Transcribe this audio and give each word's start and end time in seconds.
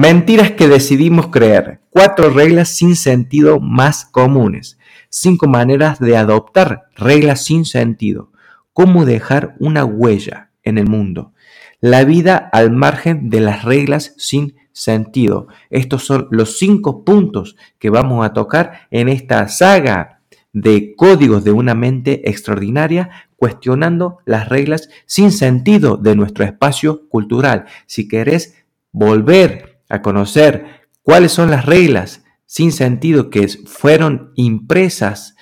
Mentiras 0.00 0.52
que 0.52 0.68
decidimos 0.68 1.26
creer. 1.26 1.80
Cuatro 1.90 2.30
reglas 2.30 2.68
sin 2.68 2.94
sentido 2.94 3.58
más 3.58 4.04
comunes. 4.04 4.78
Cinco 5.08 5.48
maneras 5.48 5.98
de 5.98 6.16
adoptar 6.16 6.84
reglas 6.94 7.44
sin 7.44 7.64
sentido. 7.64 8.30
Cómo 8.72 9.04
dejar 9.04 9.56
una 9.58 9.84
huella 9.84 10.52
en 10.62 10.78
el 10.78 10.86
mundo. 10.86 11.32
La 11.80 12.04
vida 12.04 12.36
al 12.52 12.70
margen 12.70 13.28
de 13.28 13.40
las 13.40 13.64
reglas 13.64 14.14
sin 14.18 14.54
sentido. 14.70 15.48
Estos 15.68 16.04
son 16.04 16.28
los 16.30 16.58
cinco 16.58 17.04
puntos 17.04 17.56
que 17.80 17.90
vamos 17.90 18.24
a 18.24 18.32
tocar 18.32 18.86
en 18.92 19.08
esta 19.08 19.48
saga 19.48 20.20
de 20.52 20.94
códigos 20.94 21.42
de 21.42 21.50
una 21.50 21.74
mente 21.74 22.30
extraordinaria, 22.30 23.26
cuestionando 23.34 24.18
las 24.26 24.48
reglas 24.48 24.90
sin 25.06 25.32
sentido 25.32 25.96
de 25.96 26.14
nuestro 26.14 26.44
espacio 26.44 27.08
cultural. 27.08 27.64
Si 27.86 28.06
querés 28.06 28.54
volver 28.92 29.67
a 29.88 30.02
conocer 30.02 30.88
cuáles 31.02 31.32
son 31.32 31.50
las 31.50 31.66
reglas 31.66 32.24
sin 32.46 32.72
sentido 32.72 33.30
que 33.30 33.46
fueron 33.48 34.32
impresas 34.34 35.36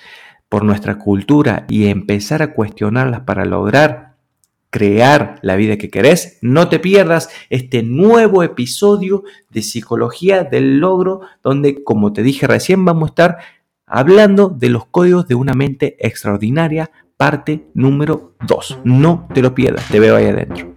por 0.49 0.63
nuestra 0.63 0.97
cultura 0.97 1.65
y 1.69 1.87
empezar 1.87 2.41
a 2.41 2.53
cuestionarlas 2.53 3.21
para 3.21 3.45
lograr 3.45 4.07
crear 4.69 5.39
la 5.41 5.55
vida 5.55 5.77
que 5.77 5.89
querés, 5.89 6.39
no 6.41 6.69
te 6.69 6.79
pierdas 6.79 7.29
este 7.49 7.83
nuevo 7.83 8.43
episodio 8.43 9.23
de 9.49 9.61
Psicología 9.61 10.43
del 10.43 10.79
Logro, 10.79 11.21
donde, 11.43 11.83
como 11.83 12.13
te 12.13 12.23
dije 12.23 12.47
recién, 12.47 12.85
vamos 12.85 13.09
a 13.09 13.11
estar 13.11 13.37
hablando 13.85 14.49
de 14.49 14.69
los 14.69 14.85
códigos 14.85 15.27
de 15.27 15.35
una 15.35 15.53
mente 15.53 15.95
extraordinaria, 15.99 16.91
parte 17.15 17.67
número 17.73 18.35
2. 18.45 18.79
No 18.83 19.27
te 19.33 19.41
lo 19.41 19.55
pierdas, 19.55 19.87
te 19.87 19.99
veo 19.99 20.15
ahí 20.15 20.25
adentro. 20.25 20.76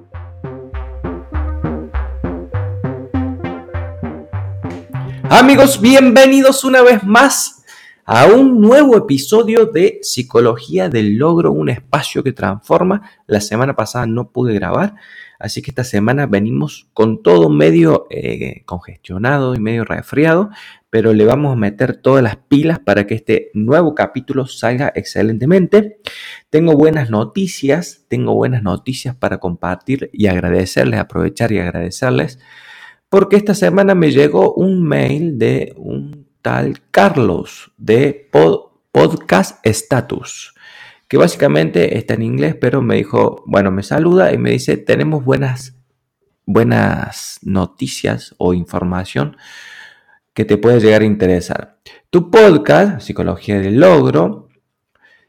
Amigos, 5.33 5.79
bienvenidos 5.79 6.65
una 6.65 6.81
vez 6.81 7.05
más 7.05 7.63
a 8.03 8.25
un 8.25 8.59
nuevo 8.59 8.97
episodio 8.97 9.65
de 9.65 9.99
Psicología 10.01 10.89
del 10.89 11.15
Logro, 11.15 11.53
un 11.53 11.69
espacio 11.69 12.21
que 12.21 12.33
transforma. 12.33 13.09
La 13.27 13.39
semana 13.39 13.73
pasada 13.73 14.05
no 14.05 14.29
pude 14.33 14.53
grabar, 14.53 14.95
así 15.39 15.61
que 15.61 15.71
esta 15.71 15.85
semana 15.85 16.25
venimos 16.25 16.89
con 16.93 17.23
todo 17.23 17.49
medio 17.49 18.07
eh, 18.09 18.63
congestionado 18.65 19.55
y 19.55 19.61
medio 19.61 19.85
resfriado, 19.85 20.49
pero 20.89 21.13
le 21.13 21.23
vamos 21.23 21.53
a 21.53 21.55
meter 21.55 21.95
todas 21.95 22.21
las 22.21 22.35
pilas 22.35 22.79
para 22.79 23.07
que 23.07 23.15
este 23.15 23.51
nuevo 23.53 23.95
capítulo 23.95 24.47
salga 24.47 24.91
excelentemente. 24.93 26.01
Tengo 26.49 26.73
buenas 26.73 27.09
noticias, 27.09 28.03
tengo 28.09 28.35
buenas 28.35 28.63
noticias 28.63 29.15
para 29.15 29.37
compartir 29.37 30.09
y 30.11 30.27
agradecerles, 30.27 30.99
aprovechar 30.99 31.53
y 31.53 31.59
agradecerles 31.59 32.37
porque 33.11 33.35
esta 33.35 33.53
semana 33.53 33.93
me 33.93 34.09
llegó 34.09 34.53
un 34.53 34.87
mail 34.87 35.37
de 35.37 35.73
un 35.75 36.29
tal 36.41 36.81
Carlos 36.91 37.73
de 37.77 38.29
Podcast 38.31 39.59
Status, 39.65 40.55
que 41.09 41.17
básicamente 41.17 41.97
está 41.97 42.13
en 42.13 42.21
inglés, 42.21 42.55
pero 42.55 42.81
me 42.81 42.95
dijo, 42.95 43.43
bueno, 43.45 43.69
me 43.69 43.83
saluda 43.83 44.31
y 44.31 44.37
me 44.37 44.51
dice, 44.51 44.77
tenemos 44.77 45.25
buenas, 45.25 45.75
buenas 46.45 47.39
noticias 47.41 48.33
o 48.37 48.53
información 48.53 49.35
que 50.33 50.45
te 50.45 50.55
puede 50.55 50.79
llegar 50.79 51.01
a 51.01 51.05
interesar. 51.05 51.79
Tu 52.11 52.31
podcast, 52.31 53.01
Psicología 53.01 53.59
del 53.59 53.81
Logro, 53.81 54.47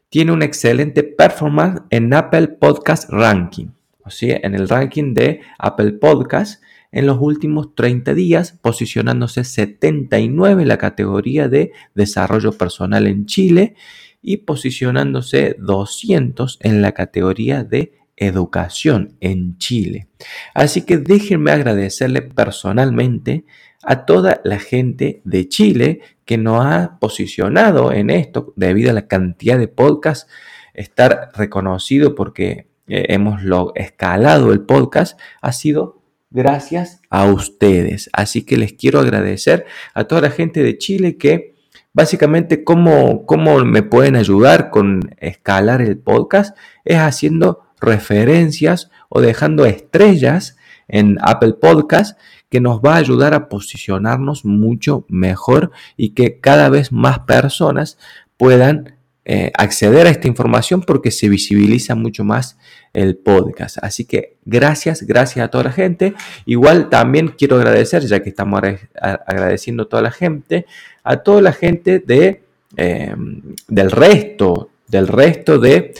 tiene 0.08 0.30
una 0.30 0.44
excelente 0.44 1.02
performance 1.02 1.82
en 1.90 2.14
Apple 2.14 2.46
Podcast 2.46 3.10
Ranking, 3.10 3.70
o 4.04 4.10
sea, 4.10 4.38
en 4.40 4.54
el 4.54 4.68
ranking 4.68 5.14
de 5.14 5.40
Apple 5.58 5.94
Podcast 5.94 6.62
en 6.92 7.06
los 7.06 7.18
últimos 7.20 7.74
30 7.74 8.14
días, 8.14 8.58
posicionándose 8.60 9.44
79 9.44 10.62
en 10.62 10.68
la 10.68 10.78
categoría 10.78 11.48
de 11.48 11.72
desarrollo 11.94 12.52
personal 12.52 13.06
en 13.06 13.26
Chile 13.26 13.74
y 14.20 14.38
posicionándose 14.38 15.56
200 15.58 16.58
en 16.60 16.82
la 16.82 16.92
categoría 16.92 17.64
de 17.64 17.98
educación 18.16 19.16
en 19.20 19.58
Chile. 19.58 20.06
Así 20.54 20.82
que 20.82 20.98
déjenme 20.98 21.50
agradecerle 21.50 22.22
personalmente 22.22 23.44
a 23.82 24.04
toda 24.04 24.40
la 24.44 24.58
gente 24.58 25.22
de 25.24 25.48
Chile 25.48 26.00
que 26.24 26.38
nos 26.38 26.64
ha 26.64 26.98
posicionado 27.00 27.92
en 27.92 28.10
esto 28.10 28.52
debido 28.54 28.90
a 28.90 28.94
la 28.94 29.08
cantidad 29.08 29.58
de 29.58 29.66
podcasts, 29.66 30.30
estar 30.74 31.30
reconocido 31.34 32.14
porque 32.14 32.68
eh, 32.86 33.06
hemos 33.08 33.40
escalado 33.74 34.52
el 34.52 34.60
podcast 34.60 35.18
ha 35.40 35.52
sido 35.52 36.01
gracias 36.32 37.00
a 37.10 37.26
ustedes. 37.26 38.10
Así 38.12 38.42
que 38.42 38.56
les 38.56 38.72
quiero 38.72 39.00
agradecer 39.00 39.66
a 39.94 40.04
toda 40.04 40.22
la 40.22 40.30
gente 40.30 40.62
de 40.62 40.78
Chile 40.78 41.16
que 41.16 41.54
básicamente 41.92 42.64
cómo, 42.64 43.26
cómo 43.26 43.64
me 43.64 43.82
pueden 43.82 44.16
ayudar 44.16 44.70
con 44.70 45.14
escalar 45.18 45.82
el 45.82 45.98
podcast 45.98 46.56
es 46.84 46.98
haciendo 46.98 47.66
referencias 47.80 48.90
o 49.08 49.20
dejando 49.20 49.66
estrellas 49.66 50.56
en 50.88 51.18
Apple 51.20 51.54
Podcast 51.60 52.18
que 52.48 52.60
nos 52.60 52.80
va 52.80 52.94
a 52.94 52.98
ayudar 52.98 53.34
a 53.34 53.48
posicionarnos 53.48 54.44
mucho 54.44 55.06
mejor 55.08 55.70
y 55.96 56.10
que 56.10 56.38
cada 56.38 56.68
vez 56.68 56.92
más 56.92 57.20
personas 57.20 57.98
puedan 58.36 58.96
eh, 59.24 59.52
acceder 59.56 60.08
a 60.08 60.10
esta 60.10 60.26
información 60.26 60.82
porque 60.82 61.12
se 61.12 61.28
visibiliza 61.28 61.94
mucho 61.94 62.24
más 62.24 62.58
el 62.92 63.16
podcast. 63.16 63.78
Así 63.80 64.04
que 64.04 64.34
gracias, 64.44 65.02
gracias 65.02 65.44
a 65.44 65.48
toda 65.48 65.64
la 65.64 65.72
gente. 65.72 66.14
Igual 66.44 66.88
también 66.88 67.28
quiero 67.28 67.56
agradecer, 67.56 68.04
ya 68.04 68.20
que 68.20 68.30
estamos 68.30 68.60
agradeciendo 69.00 69.84
a 69.84 69.88
toda 69.88 70.02
la 70.02 70.10
gente, 70.10 70.66
a 71.04 71.18
toda 71.18 71.40
la 71.40 71.52
gente 71.52 72.00
de, 72.00 72.42
em, 72.76 73.42
del 73.68 73.92
resto, 73.92 74.70
del 74.88 75.06
resto 75.06 75.58
de, 75.58 75.94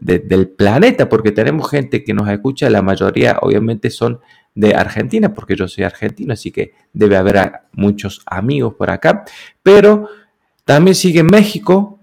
del 0.00 0.48
planeta, 0.48 1.08
porque 1.08 1.30
tenemos 1.30 1.70
gente 1.70 2.02
que 2.02 2.14
nos 2.14 2.28
escucha, 2.28 2.70
la 2.70 2.80
mayoría 2.80 3.36
obviamente 3.42 3.90
son 3.90 4.20
de 4.54 4.74
Argentina, 4.74 5.32
porque 5.34 5.56
yo 5.56 5.68
soy 5.68 5.84
argentino, 5.84 6.32
así 6.32 6.50
que 6.50 6.72
debe 6.92 7.16
haber 7.16 7.52
muchos 7.72 8.22
amigos 8.26 8.74
por 8.74 8.90
acá, 8.90 9.24
pero 9.62 10.08
también 10.64 10.94
sigue 10.94 11.22
México, 11.22 12.00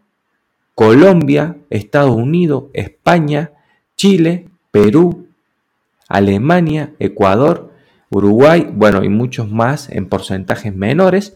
Colombia, 0.79 1.57
Estados 1.69 2.15
Unidos, 2.15 2.67
España, 2.71 3.51
Chile, 3.97 4.47
Perú, 4.71 5.27
Alemania, 6.07 6.93
Ecuador, 6.99 7.73
Uruguay, 8.09 8.65
bueno, 8.71 9.03
y 9.03 9.09
muchos 9.09 9.51
más 9.51 9.89
en 9.89 10.07
porcentajes 10.07 10.73
menores, 10.73 11.35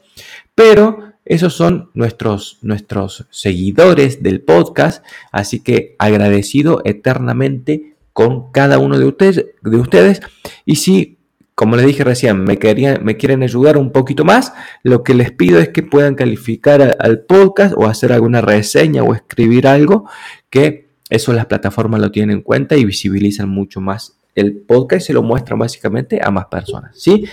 pero 0.55 1.11
esos 1.25 1.55
son 1.55 1.89
nuestros, 1.93 2.57
nuestros 2.61 3.25
seguidores 3.31 4.23
del 4.23 4.39
podcast, 4.39 5.03
así 5.33 5.59
que 5.59 5.97
agradecido 5.99 6.81
eternamente 6.85 7.95
con 8.13 8.49
cada 8.53 8.79
uno 8.79 8.97
de 8.97 9.07
ustedes, 9.07 9.45
de 9.61 9.75
ustedes. 9.75 10.21
Y 10.63 10.77
si 10.77 11.17
como 11.55 11.75
les 11.75 11.85
dije 11.85 12.03
recién, 12.03 12.43
me, 12.43 12.57
quieren 12.57 13.43
ayudar 13.43 13.77
un 13.77 13.91
poquito 13.91 14.25
más, 14.25 14.53
lo 14.81 15.03
que 15.03 15.13
les 15.13 15.31
pido 15.31 15.59
es 15.59 15.69
que 15.69 15.83
puedan 15.83 16.15
calificar 16.15 16.97
al 16.99 17.19
podcast 17.21 17.75
o 17.77 17.85
hacer 17.85 18.11
alguna 18.11 18.41
reseña 18.41 19.03
o 19.03 19.13
escribir 19.13 19.67
algo, 19.67 20.09
que 20.49 20.87
eso 21.09 21.31
las 21.31 21.45
plataformas 21.45 22.01
lo 22.01 22.11
tienen 22.11 22.37
en 22.37 22.41
cuenta 22.41 22.75
y 22.75 22.85
visibilizan 22.85 23.49
mucho 23.49 23.81
más 23.81 24.17
el 24.33 24.57
podcast 24.57 25.03
y 25.03 25.07
se 25.07 25.13
lo 25.13 25.21
muestran 25.21 25.59
básicamente 25.59 26.19
a 26.23 26.31
más 26.31 26.45
personas. 26.47 26.99
¿sí? 26.99 27.25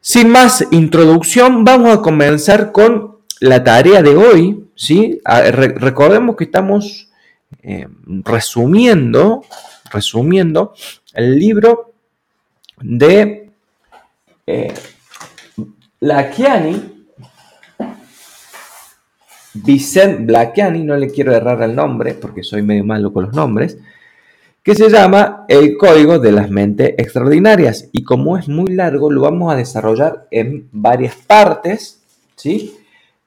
Sin 0.00 0.30
más 0.30 0.66
introducción, 0.70 1.64
vamos 1.64 1.98
a 1.98 2.00
comenzar 2.00 2.72
con 2.72 3.18
la 3.40 3.62
tarea 3.62 4.02
de 4.02 4.16
hoy. 4.16 4.64
¿sí? 4.74 5.20
recordemos 5.26 6.34
que 6.36 6.44
estamos 6.44 7.10
eh, 7.62 7.88
resumiendo, 8.24 9.44
resumiendo 9.90 10.72
el 11.12 11.38
libro 11.38 11.95
de 12.80 13.50
eh, 14.46 14.74
Blachiani, 16.00 17.06
Vicent 19.54 20.26
Blachiani, 20.26 20.84
no 20.84 20.96
le 20.96 21.10
quiero 21.10 21.34
errar 21.34 21.62
el 21.62 21.74
nombre 21.74 22.14
porque 22.14 22.42
soy 22.42 22.62
medio 22.62 22.84
malo 22.84 23.12
con 23.12 23.24
los 23.24 23.34
nombres, 23.34 23.78
que 24.62 24.74
se 24.74 24.90
llama 24.90 25.44
El 25.48 25.76
Código 25.76 26.18
de 26.18 26.32
las 26.32 26.50
Mentes 26.50 26.94
Extraordinarias. 26.98 27.88
Y 27.92 28.02
como 28.02 28.36
es 28.36 28.48
muy 28.48 28.74
largo, 28.74 29.10
lo 29.10 29.22
vamos 29.22 29.52
a 29.52 29.56
desarrollar 29.56 30.26
en 30.30 30.68
varias 30.72 31.14
partes, 31.14 32.02
¿sí? 32.34 32.76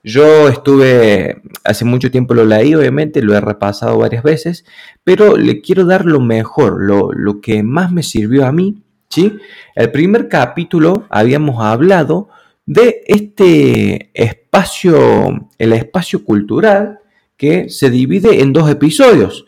Yo 0.03 0.47
estuve, 0.47 1.41
hace 1.63 1.83
mucho 1.83 2.09
tiempo 2.11 2.33
lo 2.33 2.45
leí, 2.45 2.73
obviamente, 2.73 3.21
lo 3.21 3.35
he 3.35 3.41
repasado 3.41 3.97
varias 3.97 4.23
veces, 4.23 4.65
pero 5.03 5.35
le 5.35 5.61
quiero 5.61 5.85
dar 5.85 6.05
lo 6.05 6.21
mejor, 6.21 6.81
lo, 6.81 7.11
lo 7.11 7.41
que 7.41 7.63
más 7.63 7.91
me 7.91 8.03
sirvió 8.03 8.45
a 8.45 8.51
mí, 8.51 8.81
¿sí? 9.09 9.37
El 9.75 9.91
primer 9.91 10.29
capítulo 10.29 11.05
habíamos 11.09 11.63
hablado 11.63 12.29
de 12.65 13.03
este 13.07 14.11
espacio, 14.13 15.49
el 15.57 15.73
espacio 15.73 16.23
cultural, 16.23 16.99
que 17.35 17.69
se 17.69 17.89
divide 17.89 18.41
en 18.41 18.53
dos 18.53 18.69
episodios. 18.69 19.45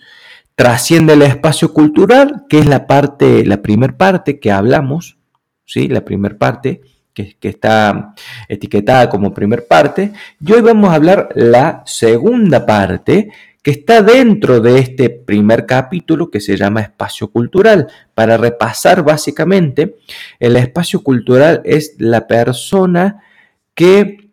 Trasciende 0.56 1.13
el 1.13 1.22
espacio 1.22 1.74
cultural, 1.74 2.46
que 2.50 2.60
es 2.60 2.66
la 2.66 2.88
parte, 2.88 3.46
la 3.46 3.62
primera 3.62 3.98
parte 3.98 4.40
que 4.40 4.52
hablamos, 4.52 5.18
¿sí? 5.66 5.88
La 5.88 6.04
primera 6.04 6.38
parte, 6.38 6.81
que, 7.13 7.36
está 7.42 8.16
etiquetada 8.48 9.10
como 9.10 9.34
primer 9.34 9.68
parte, 9.68 10.13
y 10.40 10.54
hoy 10.54 10.62
vamos 10.62 10.90
a 10.90 10.96
hablar 10.96 11.30
la 11.36 11.84
segunda 11.86 12.66
parte, 12.66 13.30
que 13.62 13.72
está 13.72 14.02
dentro 14.02 14.60
de 14.60 14.80
este 14.80 15.10
primer 15.10 15.66
capítulo 15.66 16.31
que 16.31 16.40
se 16.40 16.58
llama 16.58 16.81
espacio 16.81 17.31
cultural. 17.31 17.88
Para 18.16 18.38
repasar 18.38 19.04
básicamente, 19.04 19.98
el 20.40 20.56
espacio 20.56 21.04
cultural 21.04 21.62
es 21.63 21.96
la 22.00 22.28
persona 22.28 23.24
que, 23.75 24.31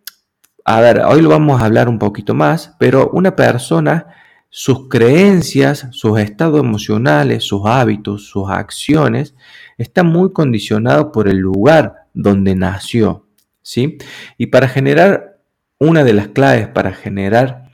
a 0.65 0.81
ver, 0.81 1.01
hoy 1.01 1.21
lo 1.21 1.29
vamos 1.29 1.61
a 1.61 1.67
hablar 1.67 1.89
un 1.89 1.99
poquito 1.99 2.35
más, 2.35 2.75
pero 2.79 3.11
una 3.13 3.37
persona, 3.37 4.07
sus 4.49 4.89
creencias, 4.89 5.89
sus 5.91 6.19
estados 6.19 6.61
emocionales, 6.61 7.45
sus 7.45 7.67
hábitos, 7.67 8.29
sus 8.29 8.49
acciones, 8.49 9.35
están 9.77 10.07
muy 10.07 10.33
condicionados 10.33 11.09
por 11.13 11.29
el 11.29 11.37
lugar 11.37 12.07
donde 12.15 12.55
nació, 12.55 13.27
¿sí? 13.61 13.99
Y 14.39 14.47
para 14.47 14.69
generar, 14.69 15.39
una 15.79 16.03
de 16.03 16.13
las 16.13 16.29
claves 16.29 16.69
para 16.69 16.93
generar 16.93 17.68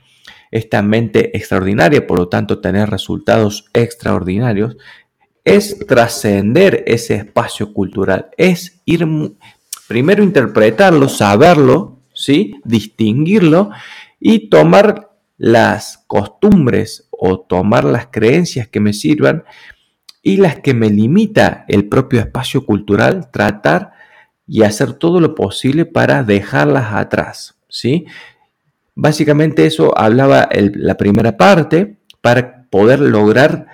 esta 0.55 0.81
mente 0.81 1.35
extraordinaria, 1.35 2.07
por 2.07 2.17
lo 2.17 2.29
tanto 2.29 2.59
tener 2.59 2.89
resultados 2.89 3.65
extraordinarios, 3.73 4.77
es 5.43 5.85
trascender 5.85 6.85
ese 6.87 7.15
espacio 7.15 7.73
cultural, 7.73 8.29
es 8.37 8.81
ir 8.85 9.05
primero 9.89 10.23
interpretarlo, 10.23 11.09
saberlo, 11.09 11.99
¿sí? 12.13 12.55
distinguirlo 12.63 13.71
y 14.17 14.49
tomar 14.49 15.11
las 15.37 16.05
costumbres 16.07 17.09
o 17.11 17.41
tomar 17.41 17.83
las 17.83 18.07
creencias 18.07 18.69
que 18.69 18.79
me 18.79 18.93
sirvan 18.93 19.43
y 20.23 20.37
las 20.37 20.61
que 20.61 20.73
me 20.73 20.89
limita 20.89 21.65
el 21.67 21.89
propio 21.89 22.21
espacio 22.21 22.65
cultural, 22.65 23.29
tratar 23.29 23.91
y 24.47 24.63
hacer 24.63 24.93
todo 24.93 25.19
lo 25.19 25.35
posible 25.35 25.83
para 25.83 26.23
dejarlas 26.23 26.93
atrás, 26.93 27.59
¿sí? 27.67 28.05
Básicamente 28.95 29.65
eso 29.65 29.97
hablaba 29.97 30.47
la 30.51 30.95
primera 30.95 31.35
parte 31.35 31.97
para 32.21 32.63
poder 32.69 32.99
lograr, 32.99 33.67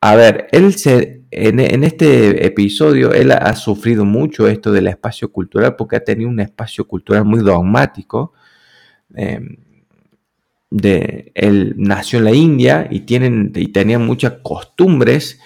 a 0.00 0.14
ver, 0.14 0.46
él 0.52 0.74
se, 0.74 1.24
en, 1.32 1.84
este 1.84 2.46
episodio 2.46 3.12
él 3.12 3.32
ha 3.32 3.54
sufrido 3.56 4.04
mucho 4.04 4.48
esto 4.48 4.72
del 4.72 4.86
espacio 4.86 5.30
cultural 5.32 5.76
porque 5.76 5.96
ha 5.96 6.04
tenido 6.04 6.30
un 6.30 6.40
espacio 6.40 6.86
cultural 6.86 7.24
muy 7.24 7.40
dogmático. 7.40 8.32
Em, 9.14 9.56
de, 10.70 11.32
él 11.34 11.74
nació 11.76 12.20
en 12.20 12.24
la 12.24 12.32
India 12.32 12.86
y, 12.90 13.00
tienen, 13.00 13.52
y 13.56 13.68
tenía 13.68 13.98
muchas 13.98 14.34
costumbres. 14.42 15.40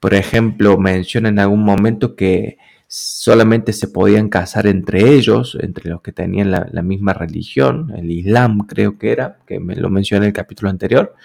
Por 0.00 0.14
ejemplo, 0.14 0.78
menciona 0.78 1.28
en 1.28 1.38
algún 1.38 1.64
momento 1.64 2.16
que 2.16 2.58
solamente 2.96 3.72
se 3.72 3.88
podían 3.88 4.28
casar 4.28 4.68
entre 4.68 5.14
ellos, 5.14 5.58
entre 5.60 5.90
los 5.90 6.00
que 6.00 6.12
tenían 6.12 6.52
la, 6.52 6.82
misma 6.82 7.12
religión, 7.12 7.92
el 7.96 8.08
Islam 8.08 8.68
creo 8.68 8.98
que 8.98 9.10
era, 9.10 9.38
que 9.48 9.58
me 9.58 9.74
lo 9.74 9.90
mencioné 9.90 10.26
en 10.26 10.28
el 10.28 10.32
capítulo 10.32 10.70
anterior. 10.70 11.16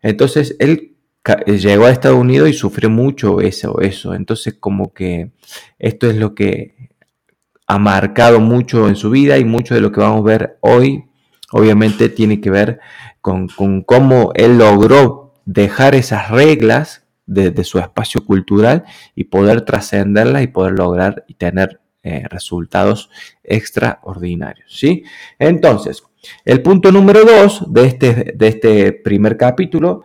Entonces 0.00 0.56
él 0.58 0.96
llegó 1.44 1.84
a 1.84 1.90
Estados 1.90 2.18
Unidos 2.18 2.48
y 2.48 2.54
sufrió 2.54 2.88
mucho 2.88 3.42
eso, 3.42 3.82
eso. 3.82 4.14
Entonces 4.14 4.54
como 4.58 4.94
que 4.94 5.32
esto 5.78 6.08
es 6.08 6.16
lo 6.16 6.34
que 6.34 6.88
ha 7.66 7.78
marcado 7.78 8.40
mucho 8.40 8.88
en 8.88 8.96
su 8.96 9.10
vida 9.10 9.36
y 9.36 9.44
mucho 9.44 9.74
de 9.74 9.82
lo 9.82 9.92
que 9.92 10.00
vamos 10.00 10.20
a 10.20 10.38
ver 10.38 10.56
hoy, 10.60 11.04
obviamente 11.52 12.08
tiene 12.08 12.40
que 12.40 12.48
ver 12.48 12.80
con 13.20 13.48
cómo 13.82 14.32
él 14.34 14.56
logró 14.56 15.34
dejar 15.44 15.94
esas 15.94 16.30
reglas 16.30 17.05
de, 17.26 17.64
su 17.64 17.78
espacio 17.78 18.24
cultural 18.24 18.84
y 19.14 19.24
poder 19.24 19.62
trascenderla 19.62 20.42
y 20.42 20.46
poder 20.46 20.72
lograr 20.72 21.24
y 21.26 21.34
tener 21.34 21.80
eh, 22.02 22.24
resultados 22.30 23.10
extraordinarios. 23.42 24.72
¿sí? 24.72 25.04
Entonces, 25.38 26.02
el 26.44 26.62
punto 26.62 26.92
número 26.92 27.24
dos 27.24 27.64
de 27.72 27.86
este, 27.86 28.34
de 28.36 28.48
este 28.48 28.92
primer 28.92 29.36
capítulo 29.36 30.04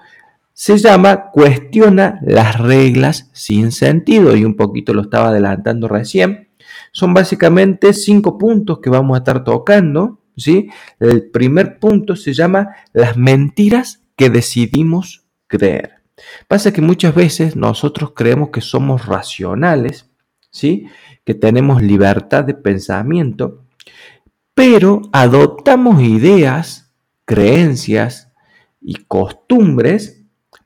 se 0.53 0.77
llama 0.77 1.31
Cuestiona 1.31 2.19
las 2.23 2.59
reglas 2.59 3.29
sin 3.33 3.71
sentido 3.71 4.35
y 4.35 4.45
un 4.45 4.56
poquito 4.56 4.94
lo 4.94 5.01
estaba 5.01 5.29
adelantando 5.29 5.88
recién. 5.88 6.50
Son 6.91 7.13
básicamente 7.13 7.94
cinco 7.94 8.38
puntos 8.38 8.79
que 8.79 8.89
vamos 8.89 9.15
a 9.15 9.19
estar 9.19 9.44
tocando. 9.44 10.19
¿sí? 10.35 10.69
El 11.00 11.29
primer 11.31 11.79
punto 11.79 12.15
se 12.15 12.33
llama 12.33 12.75
las 12.94 13.17
mentiras 13.17 14.03
que 14.15 14.29
decidimos 14.29 15.25
creer. 15.47 16.00
Pasa 16.47 16.73
que 16.73 16.81
muchas 16.81 17.15
veces 17.15 17.56
nosotros 17.56 18.12
creemos 18.15 18.50
que 18.50 18.62
somos 18.62 19.06
racionales, 19.06 20.09
¿sí? 20.50 20.88
que 21.25 21.33
tenemos 21.33 21.81
libertad 21.81 22.44
de 22.44 22.53
pensamiento, 22.53 23.65
pero 24.53 25.01
adoptamos 25.12 26.01
ideas, 26.01 26.94
creencias 27.25 28.31
y 28.81 28.95
costumbres 29.06 30.23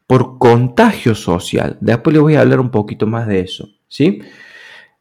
por 0.08 0.38
contagio 0.38 1.16
social. 1.16 1.78
Después 1.82 2.14
les 2.14 2.22
voy 2.22 2.36
a 2.36 2.42
hablar 2.42 2.60
un 2.60 2.72
poquito 2.72 3.08
más 3.08 3.28
de 3.28 3.42
eso. 3.42 3.70
¿sí? 3.88 4.20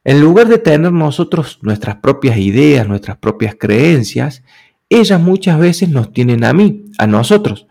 En 0.03 0.21
lugar 0.21 0.47
de 0.47 0.57
tener 0.57 0.91
nosotros 0.91 1.59
nuestras 1.61 1.97
propias 1.97 2.37
ideas, 2.37 2.87
nuestras 2.87 3.17
propias 3.17 3.55
creencias, 3.55 4.43
ellas 4.89 5.19
muchas 5.19 5.59
veces 5.59 5.89
nos 5.89 6.11
tienen 6.13 6.43
a 6.43 6.53
mí, 6.53 6.85
a 6.97 7.07
nosotros. 7.07 7.67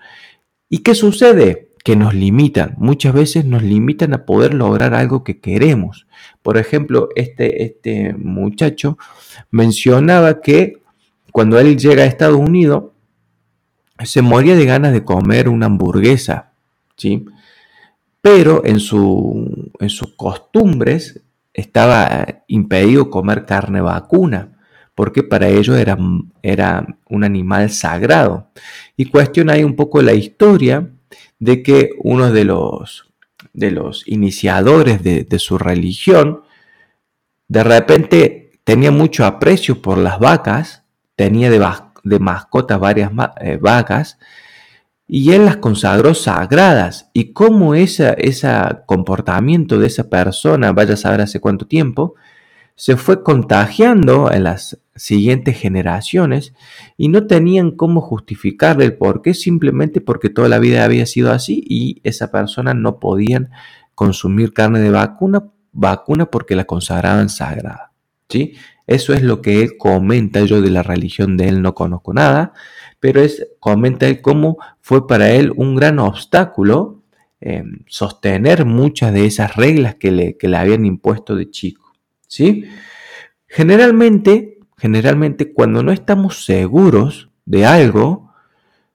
¿Y 0.69 0.79
qué 0.79 0.95
sucede? 0.95 1.64
Que 1.85 1.97
nos 1.97 2.15
limitan. 2.15 2.75
Muchas 2.79 3.13
veces 3.13 3.45
nos 3.45 3.63
limitan 3.63 4.15
a 4.15 4.25
poder 4.25 4.55
lograr 4.55 4.95
algo 4.95 5.23
que 5.23 5.39
queremos. 5.39 6.07
Por 6.43 6.57
ejemplo, 6.57 7.11
este, 7.15 7.63
este 7.63 8.15
muchacho 8.15 8.97
mencionaba 9.51 10.41
que 10.41 10.79
cuando 11.31 11.59
él 11.61 11.77
llega 11.77 12.05
a 12.05 12.07
Estados 12.07 12.39
Unidos, 12.39 12.85
se 14.03 14.23
moría 14.23 14.57
de 14.57 14.65
ganas 14.65 14.93
de 14.95 15.05
comer 15.05 15.49
una 15.49 15.67
hamburguesa, 15.67 16.53
¿sí? 16.97 17.27
Pero 18.23 18.65
en, 18.65 18.81
su, 18.81 19.71
en 19.79 19.91
sus 19.91 20.15
costumbres 20.17 21.21
estaba 21.53 22.45
impedido 22.47 23.11
comer 23.11 23.45
carne 23.45 23.83
vacuna, 23.83 24.59
porque 24.95 25.23
para 25.23 25.49
ellos 25.49 25.77
era, 25.77 25.99
era 26.43 26.87
un 27.11 27.25
animal 27.25 27.69
sagrado. 27.69 28.49
Y 28.97 29.05
cuestiona 29.05 29.53
ahí 29.53 29.65
un 29.65 29.77
poco 29.77 30.01
la 30.01 30.15
historia 30.15 30.89
de 31.45 31.63
que 31.63 31.91
uno 31.99 32.33
de 32.33 32.45
los, 32.45 33.13
de 33.53 33.71
los 33.71 34.09
iniciadores 34.09 35.03
de, 35.03 35.39
su 35.39 35.59
religión 35.59 36.43
de 37.49 37.63
repente 37.63 38.53
tenía 38.65 38.91
mucho 38.91 39.27
aprecio 39.27 39.83
por 39.83 39.99
las 39.99 40.19
vacas, 40.19 40.85
tenía 41.17 41.51
de, 41.51 41.63
de 42.05 42.19
mascotas 42.19 42.81
varias 42.81 43.11
eh, 43.43 43.59
vacas, 43.61 44.19
y 45.07 45.33
él 45.33 45.45
las 45.45 45.59
consagró 45.59 46.15
sagradas. 46.15 47.11
Y 47.13 47.35
cómo 47.35 47.75
ese 47.75 48.17
comportamiento 48.87 49.79
de 49.79 49.89
esa 49.89 50.09
persona, 50.09 50.73
vaya 50.73 50.95
a 50.95 50.97
saber 50.97 51.21
hace 51.21 51.41
cuánto 51.41 51.67
tiempo, 51.67 52.15
se 52.77 52.97
fue 52.97 53.23
contagiando 53.23 54.31
en 54.33 54.45
las 54.45 54.79
siguientes 54.97 55.59
generaciones 55.59 56.55
y 56.97 57.09
no 57.09 57.27
tenían 57.27 57.73
cómo 57.73 58.01
justificarle 58.01 58.85
el 58.85 58.97
por 58.97 59.23
qué, 59.23 59.35
simplemente 59.35 60.01
porque 60.01 60.31
toda 60.31 60.49
la 60.49 60.59
vida 60.59 60.85
había 60.85 61.07
sido 61.07 61.33
así 61.33 61.63
y 61.67 62.01
esa 62.05 62.31
persona 62.31 62.75
no 62.75 62.99
podían 62.99 63.51
consumir 63.95 64.53
carne 64.53 64.81
de 64.81 64.91
vacuna, 64.91 65.51
vacuna 65.73 66.27
porque 66.27 66.57
la 66.57 66.65
consagraban 66.65 67.29
sagrada. 67.29 67.93
¿sí? 68.29 68.55
Eso 68.87 69.15
es 69.15 69.23
lo 69.23 69.41
que 69.41 69.63
él 69.63 69.77
comenta, 69.79 70.41
yo 70.45 70.61
de 70.61 70.71
la 70.71 70.83
religión 70.83 71.37
de 71.37 71.49
él 71.49 71.63
no 71.63 71.75
conozco 71.75 72.13
nada, 72.13 72.53
pero 73.01 73.21
es, 73.21 73.49
comenta 73.61 74.07
él 74.07 74.21
cómo 74.21 74.59
fue 74.81 75.07
para 75.07 75.31
él 75.31 75.53
un 75.57 75.75
gran 75.75 75.99
obstáculo 75.99 77.03
em, 77.41 77.85
sostener 77.87 78.65
muchas 78.65 79.13
de 79.13 79.27
esas 79.27 79.57
reglas 79.57 79.97
que 79.97 80.11
le, 80.11 80.37
que 80.37 80.49
le 80.49 80.57
habían 80.57 80.85
impuesto 80.85 81.37
de 81.37 81.51
chico. 81.51 81.84
¿Sí? 82.35 82.65
Generalmente 83.47 84.55
Generalmente 84.77 85.53
cuando 85.53 85.83
no 85.83 85.93
estamos 85.93 86.45
seguros 86.45 87.31
de 87.47 87.65
algo, 87.65 88.35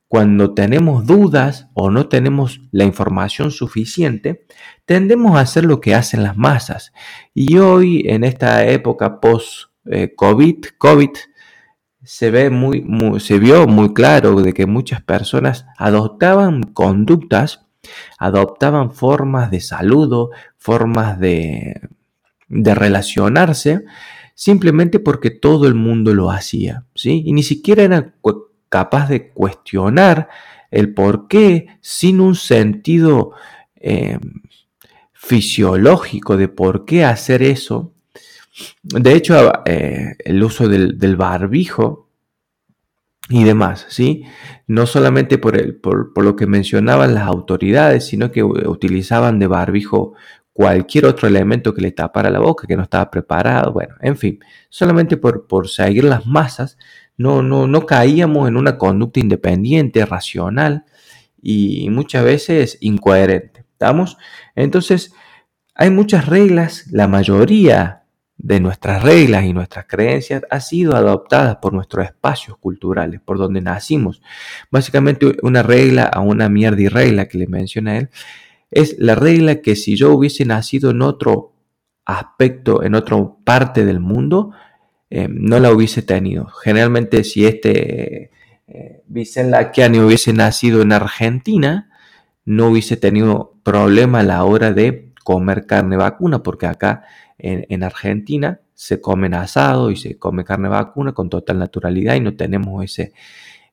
cuando 0.07 0.53
tenemos 0.53 1.05
dudas 1.05 1.69
o 1.73 1.89
no 1.89 2.09
tenemos 2.09 2.61
la 2.71 2.83
información 2.83 3.51
suficiente, 3.51 4.45
tendemos 4.85 5.35
a 5.35 5.41
hacer 5.41 5.65
lo 5.65 5.81
que 5.81 5.95
hacen 5.95 6.23
las 6.23 6.37
masas. 6.37 6.93
Y 7.33 7.57
hoy, 7.57 8.03
en 8.05 8.23
esta 8.23 8.65
época 8.65 9.19
post-COVID, 9.19 10.65
eh, 10.65 10.71
COVID, 10.77 11.09
se, 12.03 12.31
ve 12.31 12.49
muy, 12.49 12.85
se 13.19 13.39
vio 13.39 13.67
muy 13.67 13.93
claro 13.93 14.41
de 14.41 14.53
que 14.53 14.65
muchas 14.65 15.01
personas 15.01 15.65
adoptaban 15.77 16.63
conductas, 16.63 17.67
adoptaban 18.17 18.91
formas 18.91 19.51
de 19.51 19.61
saludo, 19.61 20.31
formas 20.57 21.19
de, 21.19 21.81
de 22.49 22.75
relacionarse, 22.75 23.85
simplemente 24.35 24.99
porque 24.99 25.29
todo 25.29 25.67
el 25.67 25.75
mundo 25.75 26.13
lo 26.13 26.31
hacía, 26.31 26.85
¿sí? 26.95 27.23
Y 27.25 27.33
ni 27.33 27.43
siquiera 27.43 27.83
era 27.83 28.13
capaz 28.69 29.07
de 29.09 29.29
cuestionar 29.29 30.29
el 30.71 30.93
por 30.93 31.27
qué 31.27 31.67
sin 31.81 32.19
un 32.21 32.35
sentido 32.35 33.31
em, 33.75 34.19
fisiológico 35.13 36.37
de 36.37 36.47
por 36.47 36.85
qué 36.85 37.03
hacer 37.03 37.43
eso. 37.43 37.93
De 38.83 39.13
hecho, 39.13 39.51
eh, 39.65 40.15
el 40.23 40.43
uso 40.43 40.67
del, 40.67 41.15
barbijo 41.15 42.09
y 43.29 43.43
demás, 43.43 43.85
¿sí? 43.89 44.23
No 44.67 44.85
solamente 44.85 45.37
por, 45.37 45.57
el, 45.57 45.75
por, 45.75 46.13
por, 46.13 46.23
lo 46.23 46.35
que 46.35 46.47
mencionaban 46.47 47.13
las 47.13 47.23
autoridades, 47.23 48.07
sino 48.07 48.31
que 48.31 48.43
utilizaban 48.43 49.39
de 49.39 49.47
barbijo 49.47 50.13
cualquier 50.59 51.05
otro 51.05 51.25
elemento 51.25 51.73
que 51.73 51.81
le 51.81 51.93
tapara 51.93 52.29
la 52.29 52.39
boca, 52.39 52.67
que 52.67 52.75
no 52.75 52.83
estaba 52.83 53.09
preparado, 53.09 53.71
bueno, 53.71 53.95
en 54.01 54.17
fin, 54.17 54.39
solamente 54.67 55.15
por, 55.15 55.47
por 55.47 55.69
seguir 55.69 56.03
las 56.03 56.25
masas, 56.25 56.77
no, 57.15 57.41
no, 57.41 57.65
no 57.65 57.85
caíamos 57.85 58.49
en 58.49 58.57
una 58.57 58.77
conducta 58.77 59.21
independiente, 59.21 60.05
racional 60.05 60.83
y 61.41 61.89
muchas 61.91 62.25
veces 62.25 62.77
incoherente. 62.81 63.61
¿Estamos? 63.71 64.17
Entonces, 64.53 65.13
hay 65.75 65.91
muchas 65.91 66.25
reglas, 66.25 66.87
la 66.91 67.07
mayoría 67.07 68.03
de 68.35 68.59
nuestras 68.59 69.01
reglas 69.01 69.45
y 69.45 69.53
nuestras 69.53 69.85
creencias 69.87 70.43
ha 70.49 70.59
sido 70.59 70.97
adoptadas 70.97 71.55
por 71.61 71.71
nuestros 71.71 72.03
espacios 72.03 72.57
culturales, 72.57 73.21
por 73.21 73.37
donde 73.37 73.61
nacimos. 73.61 74.21
Básicamente 74.69 75.37
una 75.41 75.63
regla 75.63 76.03
a 76.03 76.19
una 76.19 76.49
mierda 76.49 76.81
y 76.81 76.89
regla 76.89 77.29
que 77.29 77.37
le 77.37 77.47
menciona 77.47 77.97
él, 77.97 78.09
es 78.71 78.95
la 78.99 79.15
regla 79.15 79.61
que 79.61 79.75
si 79.75 79.95
yo 79.95 80.13
hubiese 80.13 80.45
nacido 80.45 80.91
en 80.91 81.01
otro 81.01 81.53
aspecto, 82.05 82.83
en 82.83 82.95
otra 82.95 83.17
parte 83.43 83.85
del 83.85 83.99
mundo, 83.99 84.51
eh, 85.09 85.27
no 85.29 85.59
la 85.59 85.71
hubiese 85.71 86.01
tenido. 86.01 86.47
Generalmente 86.63 87.23
si 87.23 87.45
este 87.45 88.31
eh, 88.67 89.03
Vicente 89.07 89.51
Laquiani 89.51 89.99
hubiese 89.99 90.33
nacido 90.33 90.81
en 90.81 90.91
Argentina, 90.91 91.89
no 92.45 92.69
hubiese 92.69 92.97
tenido 92.97 93.55
problema 93.63 94.19
a 94.19 94.23
la 94.23 94.43
hora 94.43 94.71
de 94.71 95.13
comer 95.23 95.65
carne 95.65 95.97
vacuna, 95.97 96.43
porque 96.43 96.67
acá 96.67 97.03
en, 97.37 97.65
en 97.69 97.83
Argentina 97.83 98.61
se 98.73 99.01
comen 99.01 99.33
asado 99.33 99.91
y 99.91 99.97
se 99.97 100.17
come 100.17 100.45
carne 100.45 100.69
vacuna 100.69 101.13
con 101.13 101.29
total 101.29 101.59
naturalidad 101.59 102.15
y 102.15 102.21
no 102.21 102.35
tenemos 102.35 102.83
ese, 102.83 103.13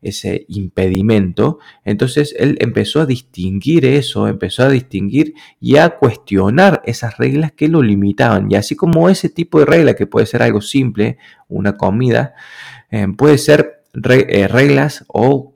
ese 0.07 0.47
impedimento. 0.49 1.59
Entonces 1.85 2.35
él 2.39 2.57
empezó 2.61 3.01
a 3.01 3.07
distinguir 3.07 3.85
eso, 3.85 4.29
empezó 4.29 4.63
a 4.63 4.69
distinguir 4.69 5.35
y 5.61 5.77
a 5.77 5.91
cuestionar 5.91 6.83
esas 6.85 7.19
reglas 7.19 7.53
que 7.53 7.69
lo 7.69 7.83
limitaban. 7.83 8.51
Y 8.51 8.55
así 8.55 8.77
como 8.77 9.09
ese 9.09 9.29
tipo 9.29 9.59
de 9.59 9.67
regla, 9.67 9.95
que 9.95 10.07
puede 10.07 10.27
ser 10.27 10.43
algo 10.43 10.61
simple, 10.61 11.19
una 11.49 11.77
comida, 11.77 12.35
eh, 12.91 13.07
puede 13.17 13.39
ser 13.39 13.83
eh, 13.95 14.49
reglas 14.49 15.05
o 15.09 15.55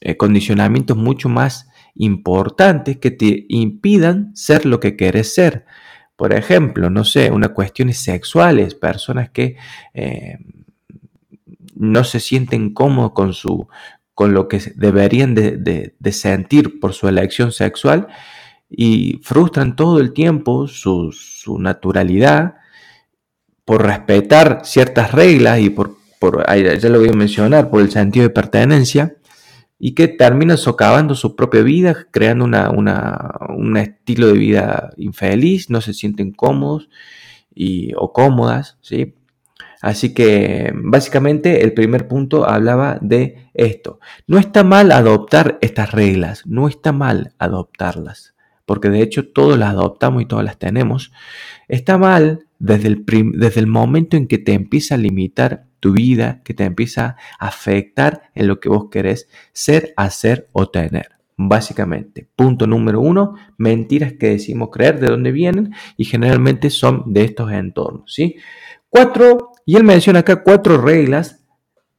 eh, 0.00 0.16
condicionamientos 0.16 0.96
mucho 0.96 1.28
más 1.28 1.68
importantes 1.94 2.96
que 2.96 3.10
te 3.10 3.44
impidan 3.48 4.34
ser 4.34 4.64
lo 4.64 4.80
que 4.80 4.96
quieres 4.96 5.34
ser. 5.34 5.66
Por 6.16 6.32
ejemplo, 6.32 6.88
no 6.88 7.04
sé, 7.04 7.30
unas 7.30 7.50
cuestiones 7.50 7.98
sexuales, 7.98 8.74
personas 8.74 9.30
que 9.30 9.56
no 11.82 12.04
se 12.04 12.20
sienten 12.20 12.72
cómodos 12.72 13.10
con, 13.12 13.32
su, 13.32 13.66
con 14.14 14.34
lo 14.34 14.46
que 14.46 14.60
deberían 14.76 15.34
de, 15.34 15.94
sentir 16.12 16.78
por 16.78 16.92
su 16.92 17.08
elección 17.08 17.50
sexual 17.50 18.06
y 18.70 19.20
frustran 19.24 19.74
todo 19.74 19.98
el 19.98 20.12
tiempo 20.12 20.68
su, 20.68 21.12
naturalidad 21.58 22.54
por 23.64 23.84
respetar 23.84 24.60
ciertas 24.62 25.10
reglas 25.10 25.58
y 25.58 25.70
por, 25.70 25.96
por, 26.20 26.46
ya 26.46 26.88
lo 26.88 27.00
voy 27.00 27.08
a 27.08 27.14
mencionar, 27.14 27.68
por 27.68 27.80
el 27.80 27.90
sentido 27.90 28.28
de 28.28 28.30
pertenencia 28.30 29.16
y 29.76 29.96
que 29.96 30.06
terminan 30.06 30.58
socavando 30.58 31.16
su 31.16 31.34
propia 31.34 31.62
vida, 31.62 32.06
creando 32.12 32.44
una, 32.44 32.70
un 32.70 33.76
estilo 33.76 34.28
de 34.28 34.34
vida 34.34 34.90
infeliz, 34.96 35.68
no 35.68 35.80
se 35.80 35.94
sienten 35.94 36.30
cómodos 36.30 36.88
y, 37.52 37.92
o 37.96 38.12
cómodas, 38.12 38.78
¿sí? 38.82 39.16
Así 39.82 40.14
que 40.14 40.72
básicamente 40.74 41.64
el 41.64 41.74
primer 41.74 42.06
punto 42.06 42.48
hablaba 42.48 42.98
de 43.02 43.48
esto. 43.52 43.98
No 44.28 44.38
está 44.38 44.62
mal 44.62 44.92
adoptar 44.92 45.58
estas 45.60 45.90
reglas, 45.90 46.46
no 46.46 46.68
está 46.68 46.92
mal 46.92 47.34
adoptarlas, 47.38 48.34
porque 48.64 48.90
de 48.90 49.02
hecho 49.02 49.28
todos 49.28 49.58
las 49.58 49.70
adoptamos 49.70 50.22
y 50.22 50.26
todas 50.26 50.44
las 50.44 50.56
tenemos. 50.56 51.12
Está 51.66 51.98
mal 51.98 52.46
desde 52.60 52.86
el, 52.86 53.04
desde 53.34 53.60
el 53.60 53.66
momento 53.66 54.16
en 54.16 54.28
que 54.28 54.38
te 54.38 54.52
empieza 54.52 54.94
a 54.94 54.98
limitar 54.98 55.64
tu 55.80 55.94
vida, 55.94 56.42
que 56.44 56.54
te 56.54 56.62
empieza 56.62 57.16
a 57.40 57.48
afectar 57.48 58.30
en 58.36 58.46
lo 58.46 58.60
que 58.60 58.68
vos 58.68 58.86
querés 58.88 59.28
ser, 59.52 59.94
hacer 59.96 60.48
o 60.52 60.70
tener. 60.70 61.16
Básicamente, 61.36 62.28
punto 62.36 62.68
número 62.68 63.00
uno, 63.00 63.34
mentiras 63.58 64.12
que 64.12 64.28
decimos 64.28 64.68
creer, 64.70 65.00
de 65.00 65.08
dónde 65.08 65.32
vienen 65.32 65.74
y 65.96 66.04
generalmente 66.04 66.70
son 66.70 67.12
de 67.12 67.24
estos 67.24 67.50
entornos, 67.50 68.14
¿sí? 68.14 68.36
Cuatro 68.88 69.51
y 69.64 69.76
él 69.76 69.84
menciona 69.84 70.20
acá 70.20 70.42
cuatro 70.42 70.80
reglas, 70.80 71.44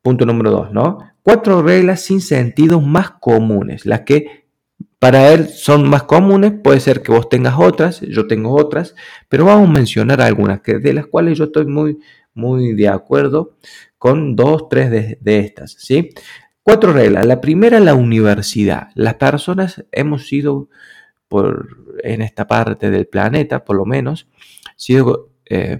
punto 0.01 0.25
número 0.25 0.51
dos, 0.51 0.71
¿no? 0.71 0.99
Cuatro 1.21 1.61
reglas 1.61 2.01
sin 2.01 2.21
sentido 2.21 2.81
más 2.81 3.11
comunes, 3.11 3.85
las 3.85 4.01
que 4.01 4.43
para 5.03 5.33
él 5.33 5.49
son 5.49 5.89
más 5.89 6.03
comunes, 6.03 6.53
puede 6.63 6.79
ser 6.79 7.01
que 7.01 7.11
vos 7.11 7.27
tengas 7.27 7.55
otras, 7.57 7.99
yo 7.99 8.25
tengo 8.25 8.55
otras, 8.55 8.95
pero 9.27 9.43
vamos 9.43 9.67
a 9.67 9.73
mencionar 9.73 10.21
algunas 10.21 10.61
que, 10.61 10.79
de 10.79 10.93
las 10.93 11.07
cuales 11.07 11.37
yo 11.37 11.43
estoy 11.43 11.65
muy, 11.65 11.99
muy 12.33 12.73
de 12.73 12.87
acuerdo 12.87 13.57
con 13.97 14.37
dos, 14.37 14.69
tres 14.69 14.89
de, 14.89 15.39
estas, 15.39 15.73
¿sí? 15.73 16.11
Cuatro 16.61 16.93
reglas. 16.93 17.25
La 17.25 17.41
primera, 17.41 17.81
la 17.81 17.95
universidad. 17.95 18.91
Las 18.95 19.15
personas 19.15 19.83
hemos 19.91 20.27
sido, 20.27 20.69
por, 21.27 21.99
en 22.03 22.21
esta 22.21 22.47
parte 22.47 22.89
del 22.89 23.05
planeta, 23.05 23.65
por 23.65 23.75
lo 23.75 23.85
menos, 23.85 24.29
sido 24.77 25.31
eh, 25.45 25.79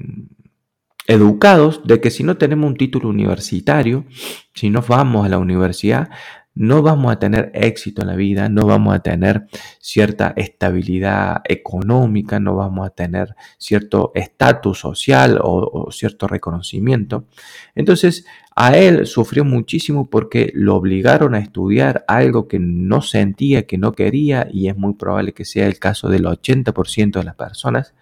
educados 1.08 1.82
de 1.86 2.00
que 2.00 2.12
si 2.12 2.24
no 2.24 2.38
tenemos 2.38 2.70
un 2.70 2.78
título 2.78 3.10
universitario, 3.10 4.06
si 4.54 4.70
no 4.70 4.82
vamos 4.82 5.26
a 5.26 5.30
la 5.30 5.38
universidad, 5.38 6.10
no 6.56 6.84
vamos 6.84 7.12
a 7.12 7.18
tener 7.18 7.52
éxito 7.56 8.04
en 8.04 8.10
la 8.10 8.16
vida, 8.16 8.48
no 8.48 8.68
vamos 8.68 8.94
a 8.94 9.00
tener 9.00 9.48
cierta 9.80 10.34
estabilidad 10.36 11.42
económica, 11.46 12.40
no 12.40 12.56
vamos 12.56 12.86
a 12.86 12.92
tener 12.92 13.36
cierto 13.58 14.12
estatus 14.14 14.80
social 14.80 15.40
o, 15.42 15.90
cierto 15.92 16.28
reconocimiento. 16.28 17.26
Entonces, 17.74 18.26
a 18.56 18.78
él 18.78 19.08
sufrió 19.08 19.44
muchísimo 19.44 20.10
porque 20.10 20.52
lo 20.54 20.76
obligaron 20.76 21.34
a 21.34 21.40
estudiar 21.40 22.06
algo 22.08 22.48
que 22.48 22.60
no 22.60 23.02
sentía, 23.02 23.66
que 23.66 23.80
no 23.80 23.94
quería, 23.94 24.48
y 24.52 24.68
es 24.68 24.78
muy 24.78 24.94
probable 24.94 25.34
que 25.34 25.46
sea 25.46 25.66
el 25.66 25.80
caso 25.80 26.08
del 26.08 26.26
80% 26.26 27.14
de 27.14 27.24
las 27.24 27.36
personas 27.36 27.96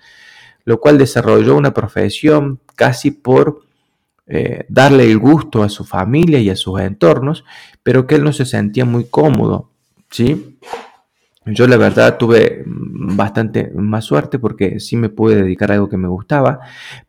lo 0.65 0.79
cual 0.79 0.97
desarrolló 0.97 1.55
una 1.55 1.73
profesión 1.73 2.59
casi 2.75 3.11
por 3.11 3.61
eh, 4.27 4.65
darle 4.69 5.09
el 5.11 5.17
gusto 5.17 5.63
a 5.63 5.69
su 5.69 5.83
familia 5.83 6.39
y 6.39 6.49
a 6.49 6.55
sus 6.55 6.79
entornos, 6.79 7.43
pero 7.83 8.07
que 8.07 8.15
él 8.15 8.23
no 8.23 8.31
se 8.31 8.45
sentía 8.45 8.85
muy 8.85 9.05
cómodo, 9.05 9.71
¿sí? 10.09 10.57
Yo 11.45 11.67
la 11.67 11.77
verdad 11.77 12.17
tuve 12.17 12.63
bastante 12.65 13.71
más 13.73 14.05
suerte 14.05 14.37
porque 14.37 14.79
sí 14.79 14.95
me 14.95 15.09
pude 15.09 15.35
dedicar 15.35 15.71
a 15.71 15.75
algo 15.75 15.89
que 15.89 15.97
me 15.97 16.07
gustaba, 16.07 16.59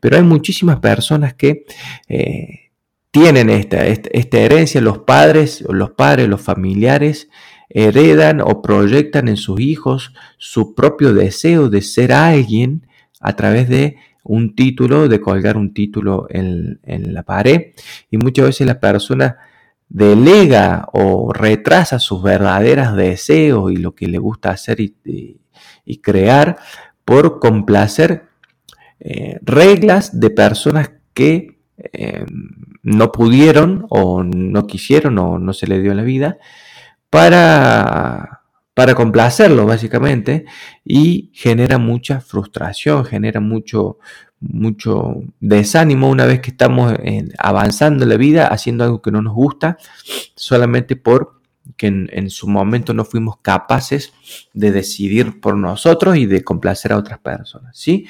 pero 0.01 0.17
hay 0.17 0.23
muchísimas 0.23 0.81
personas 0.81 1.35
que 1.35 1.67
eh, 2.09 2.71
tienen 3.11 3.51
esta, 3.51 3.87
esta, 3.87 4.09
esta, 4.13 4.39
herencia, 4.39 4.81
los 4.81 5.01
padres, 5.01 5.63
los 5.69 5.91
padres, 5.91 6.29
los 6.29 6.41
familiares 6.41 7.29
heredan 7.69 8.41
o 8.41 8.63
proyectan 8.63 9.29
en 9.29 9.37
sus 9.37 9.61
hijos 9.61 10.13
su 10.39 10.75
propio 10.75 11.15
deseo 11.15 11.69
de 11.69 11.83
ser 11.83 12.13
alguien 12.13 12.87
a 13.23 13.35
través 13.35 13.69
de 13.69 13.97
un 14.25 14.55
título, 14.55 15.09
de 15.09 15.21
colgar 15.21 15.57
un 15.57 15.73
título 15.73 16.27
en, 16.31 16.79
la 16.85 17.23
pared. 17.23 17.73
Y 18.11 18.19
muchas 18.19 18.47
veces 18.47 18.67
la 18.67 18.81
persona 18.81 19.39
delega 19.89 20.89
o 20.93 21.33
retrasa 21.33 21.99
sus 21.99 22.23
verdaderos 22.23 22.97
deseos 22.97 23.73
y 23.73 23.77
lo 23.77 23.95
que 23.95 24.09
le 24.09 24.19
gusta 24.19 24.51
hacer 24.51 24.81
y, 24.81 25.39
crear 26.01 26.57
por 27.05 27.39
complacer 27.39 28.25
eh, 28.99 29.39
reglas 29.43 30.19
de 30.19 30.31
personas 30.31 30.91
que 31.13 31.59
eh, 31.77 32.25
no 32.83 33.13
pudieron 33.13 33.87
o 33.91 34.23
no 34.23 34.67
quisieron 34.67 35.19
o 35.19 35.39
no 35.39 35.53
se 35.53 35.67
le 35.67 35.81
dio 35.81 35.95
la 35.95 36.03
vida 36.03 36.39
para, 37.11 38.42
para 38.75 38.95
complacerlo 38.95 39.67
básicamente 39.67 40.47
y 40.85 41.31
genera 41.35 41.79
mucha 41.79 42.21
frustración, 42.21 43.05
genera 43.05 43.41
mucho, 43.41 43.99
mucho 44.41 45.17
desánimo 45.41 46.09
una 46.09 46.27
vez 46.27 46.41
que 46.41 46.51
estamos 46.51 46.95
avanzando 47.39 48.05
en 48.05 48.09
la 48.09 48.17
vida 48.17 48.47
haciendo 48.47 48.85
algo 48.85 49.03
que 49.03 49.11
no 49.11 49.23
nos 49.23 49.35
gusta 49.35 49.77
solamente 50.35 50.97
por 50.97 51.43
que 51.77 51.87
en, 51.87 52.31
su 52.31 52.49
momento 52.49 52.93
no 52.93 53.05
fuimos 53.05 53.37
capaces 53.41 54.13
de 54.53 54.73
decidir 54.73 55.41
por 55.41 55.57
nosotros 55.57 56.17
y 56.17 56.27
de 56.27 56.43
complacer 56.43 56.93
a 56.93 56.99
otras 56.99 57.21
personas, 57.21 57.79
¿sí? 57.79 58.07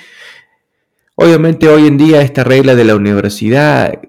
Obviamente 1.15 1.69
hoy 1.69 1.87
en 1.87 1.99
día 1.99 2.23
esta 2.23 2.45
regla 2.45 2.75
de 2.75 2.85
la 2.85 2.97
universidad, 2.97 4.01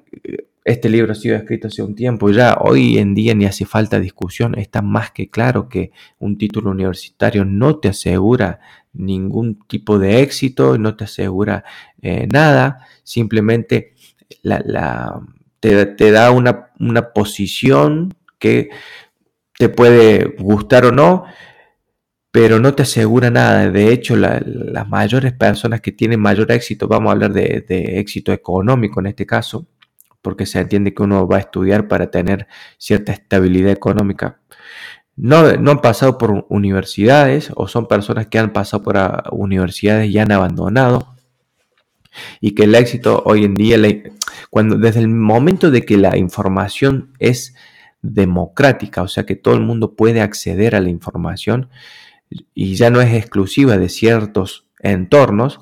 este 0.65 0.89
libro 0.89 1.11
ha 1.11 1.15
sido 1.15 1.35
escrito 1.35 1.67
hace 1.67 1.83
un 1.83 1.95
tiempo 1.95 2.29
ya, 2.29 2.57
hoy 2.61 2.97
en 2.97 3.13
día 3.13 3.33
ni 3.35 3.45
hace 3.45 3.65
falta 3.65 3.99
discusión, 3.99 4.57
está 4.57 4.81
más 4.81 5.11
que 5.11 5.29
claro 5.29 5.67
que 5.67 5.91
un 6.19 6.37
título 6.37 6.71
universitario 6.71 7.43
no 7.45 7.79
te 7.79 7.89
asegura 7.89 8.59
ningún 8.93 9.59
tipo 9.67 9.99
de 9.99 10.21
éxito, 10.21 10.77
no 10.77 10.95
te 10.95 11.03
asegura 11.03 11.63
eh, 12.01 12.27
nada, 12.31 12.87
simplemente 13.03 13.93
te, 15.59 16.11
da 16.11 16.31
una, 16.31 16.71
una 16.79 17.13
posición 17.13 18.13
que 18.39 18.69
te 19.57 19.69
puede 19.69 20.35
gustar 20.37 20.85
o 20.85 20.91
no, 20.91 21.25
pero 22.33 22.59
no 22.59 22.73
te 22.73 22.81
asegura 22.81 23.29
nada. 23.29 23.69
De 23.69 23.93
hecho, 23.93 24.15
las 24.15 24.89
mayores 24.89 25.33
personas 25.33 25.81
que 25.81 25.91
tienen 25.91 26.19
mayor 26.19 26.51
éxito, 26.51 26.87
vamos 26.87 27.09
a 27.09 27.13
hablar 27.13 27.31
de, 27.31 27.99
éxito 27.99 28.33
económico 28.33 28.99
en 28.99 29.05
este 29.05 29.25
caso, 29.25 29.67
porque 30.23 30.47
se 30.47 30.59
entiende 30.59 30.95
que 30.95 31.03
uno 31.03 31.27
va 31.27 31.37
a 31.37 31.41
estudiar 31.41 31.87
para 31.87 32.09
tener 32.09 32.47
cierta 32.79 33.11
estabilidad 33.11 33.71
económica. 33.71 34.39
No, 35.15 35.53
no 35.57 35.71
han 35.71 35.81
pasado 35.81 36.17
por 36.17 36.47
universidades 36.49 37.51
o 37.55 37.67
son 37.67 37.87
personas 37.87 38.27
que 38.27 38.39
han 38.39 38.51
pasado 38.51 38.81
por 38.81 38.95
universidades 39.31 40.09
y 40.09 40.17
han 40.17 40.31
abandonado. 40.31 41.15
Y 42.39 42.55
que 42.55 42.63
el 42.63 42.73
éxito 42.73 43.21
hoy 43.25 43.43
en 43.43 43.53
día, 43.53 43.77
cuando 44.49 44.77
desde 44.77 45.01
el 45.01 45.09
momento 45.09 45.69
de 45.69 45.83
que 45.83 45.97
la 45.97 46.17
información 46.17 47.11
es 47.19 47.53
democrática, 48.01 49.01
o 49.01 49.07
sea 49.07 49.25
que 49.25 49.35
todo 49.35 49.55
el 49.55 49.61
mundo 49.61 49.95
puede 49.95 50.21
acceder 50.21 50.75
a 50.75 50.81
la 50.81 50.89
información 50.89 51.69
y 52.53 52.75
ya 52.75 52.89
no 52.89 53.01
es 53.01 53.13
exclusiva 53.13 53.77
de 53.77 53.89
ciertos 53.89 54.67
entornos, 54.79 55.59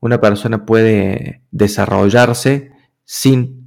una 0.00 0.20
persona 0.20 0.66
puede 0.66 1.42
desarrollarse 1.50 2.72
sin 3.04 3.61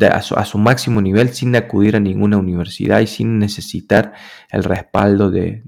a, 0.00 0.20
su, 0.20 0.58
máximo 0.58 1.00
nivel 1.00 1.30
sin 1.30 1.54
acudir 1.54 1.96
a 1.96 2.00
ninguna 2.00 2.36
universidad 2.36 3.00
y 3.00 3.06
sin 3.06 3.38
necesitar 3.38 4.12
el 4.50 4.64
respaldo 4.64 5.30
de, 5.30 5.62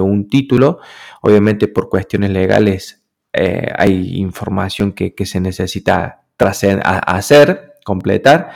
un 0.00 0.28
título. 0.28 0.78
Obviamente 1.20 1.68
por 1.68 1.88
cuestiones 1.88 2.30
legales 2.30 3.04
eh, 3.32 3.68
hay 3.76 4.16
información 4.16 4.92
que, 4.92 5.14
se 5.26 5.40
necesita 5.40 6.22
hacer, 6.38 7.74
completar, 7.84 8.50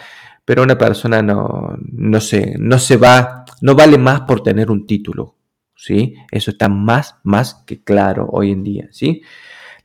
pero 0.45 0.63
una 0.63 0.79
persona 0.79 1.23
no, 1.23 1.77
no, 1.81 2.21
se, 2.21 2.57
no 2.59 2.79
se 2.79 2.97
va, 2.97 3.45
no 3.61 3.75
vale 3.75 3.99
más 3.99 4.23
por 4.23 4.43
tener 4.43 4.71
un 4.71 4.87
título, 4.87 5.37
¿sí? 5.77 6.15
Eso 6.33 6.51
está 6.51 6.69
más, 6.69 7.17
más 7.23 7.63
que 7.67 7.85
claro 7.85 8.27
hoy 8.33 8.51
en 8.53 8.65
día, 8.65 8.89
¿sí? 8.91 9.23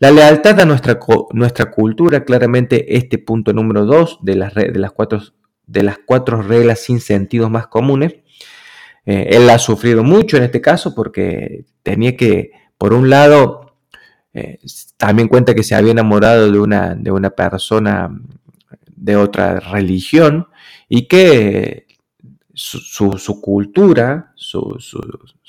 La 0.06 0.12
lealtad 0.12 0.60
a 0.60 0.66
nuestra, 0.66 1.00
nuestra 1.32 1.72
cultura, 1.72 2.24
claramente 2.26 2.96
este 2.96 3.18
punto 3.18 3.54
número 3.54 3.86
dos 3.86 4.20
de 4.22 4.36
las, 4.36 4.54
de 4.54 4.88
cuatro, 4.94 5.20
de 5.66 5.82
las 5.82 5.98
cuatro 6.06 6.44
reglas 6.44 6.82
sin 6.82 7.00
sentido 7.00 7.50
más 7.50 7.66
comunes. 7.66 8.14
Eh, 9.08 9.30
él 9.32 9.50
ha 9.50 9.58
sufrido 9.58 10.04
mucho 10.04 10.38
en 10.38 10.44
este 10.44 10.62
caso 10.62 10.94
porque 10.94 11.66
tenía 11.82 12.16
que, 12.16 12.52
por 12.78 12.94
un 12.94 13.10
lado, 13.10 13.78
eh, 14.36 14.60
también 14.98 15.28
cuenta 15.28 15.56
que 15.56 15.64
se 15.64 15.74
había 15.74 15.94
enamorado 15.94 16.52
de 16.52 16.60
una, 16.60 16.94
de 16.94 17.10
una 17.10 17.32
persona 17.32 18.16
de 18.96 19.16
otra 19.16 19.60
religión 19.60 20.50
y 20.88 21.08
que 21.08 21.88
su, 22.54 23.42
cultura, 23.42 24.34
su, 24.36 24.78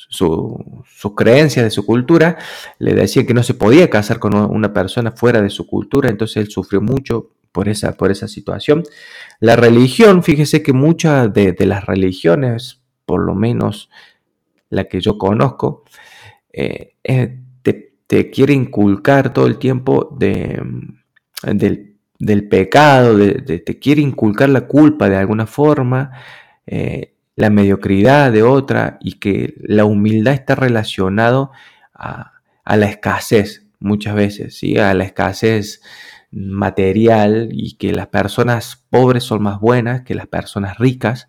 su, 0.09 1.15
creencia 1.17 1.63
de 1.63 1.71
su 1.71 1.85
cultura, 1.85 2.39
le 2.79 2.95
decía 2.95 3.27
que 3.27 3.35
no 3.35 3.43
se 3.43 3.55
podía 3.55 3.91
casar 3.91 4.19
con 4.19 4.35
una 4.35 4.73
persona 4.73 5.13
fuera 5.13 5.43
de 5.43 5.51
su 5.51 5.67
cultura, 5.67 6.11
entonces 6.11 6.37
él 6.39 6.51
sufrió 6.51 6.81
mucho 6.81 7.31
por 7.53 7.69
esa, 7.69 7.97
por 7.97 8.11
esa 8.11 8.29
situación. 8.29 8.83
La 9.41 9.57
religión, 9.57 10.23
fíjese 10.23 10.63
que 10.63 10.73
muchas 10.73 11.33
de, 11.33 11.55
las 11.61 11.87
religiones, 11.87 12.83
por 13.05 13.25
lo 13.25 13.35
menos 13.35 13.91
la 14.69 14.85
que 14.85 15.01
yo 15.01 15.19
conozco, 15.19 15.85
eh, 16.53 16.95
te, 18.07 18.31
quiere 18.31 18.53
inculcar 18.53 19.33
todo 19.33 19.47
el 19.47 19.59
tiempo 19.59 20.17
de, 20.17 20.63
del 21.43 21.97
del 22.19 22.49
pecado, 22.49 23.19
te 23.19 23.79
quiere 23.79 24.01
inculcar 24.01 24.49
la 24.49 24.63
culpa 24.63 25.09
de 25.09 25.17
alguna 25.17 25.47
forma, 25.47 26.13
eh, 26.67 27.16
la 27.37 27.51
mediocridad 27.51 28.33
de 28.33 28.43
otra 28.43 28.99
y 29.01 29.15
que 29.15 29.55
la 29.61 29.85
humildad 29.85 30.35
está 30.35 30.55
relacionado 30.55 31.53
a, 31.95 32.33
la 32.65 32.87
escasez 32.87 33.67
muchas 33.79 34.15
veces, 34.15 34.59
¿sí? 34.59 34.79
a 34.79 34.93
la 34.95 35.05
escasez 35.05 35.83
material 36.33 37.51
y 37.53 37.77
que 37.77 37.93
las 37.93 38.09
personas 38.09 38.85
pobres 38.91 39.23
son 39.23 39.43
más 39.43 39.61
buenas 39.61 40.03
que 40.03 40.15
las 40.15 40.27
personas 40.27 40.79
ricas 40.79 41.29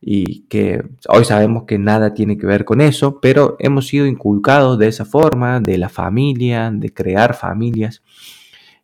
y 0.00 0.40
que 0.48 0.82
hoy 1.08 1.24
sabemos 1.24 1.64
que 1.64 1.78
nada 1.78 2.14
tiene 2.14 2.36
que 2.38 2.46
ver 2.46 2.64
con 2.64 2.80
eso, 2.80 3.20
pero 3.20 3.56
hemos 3.60 3.86
sido 3.86 4.06
inculcados 4.06 4.78
de 4.78 4.88
esa 4.88 5.04
forma, 5.04 5.60
de 5.60 5.78
la 5.78 5.88
familia, 5.88 6.70
de 6.72 6.92
crear 6.92 7.34
familias 7.34 8.02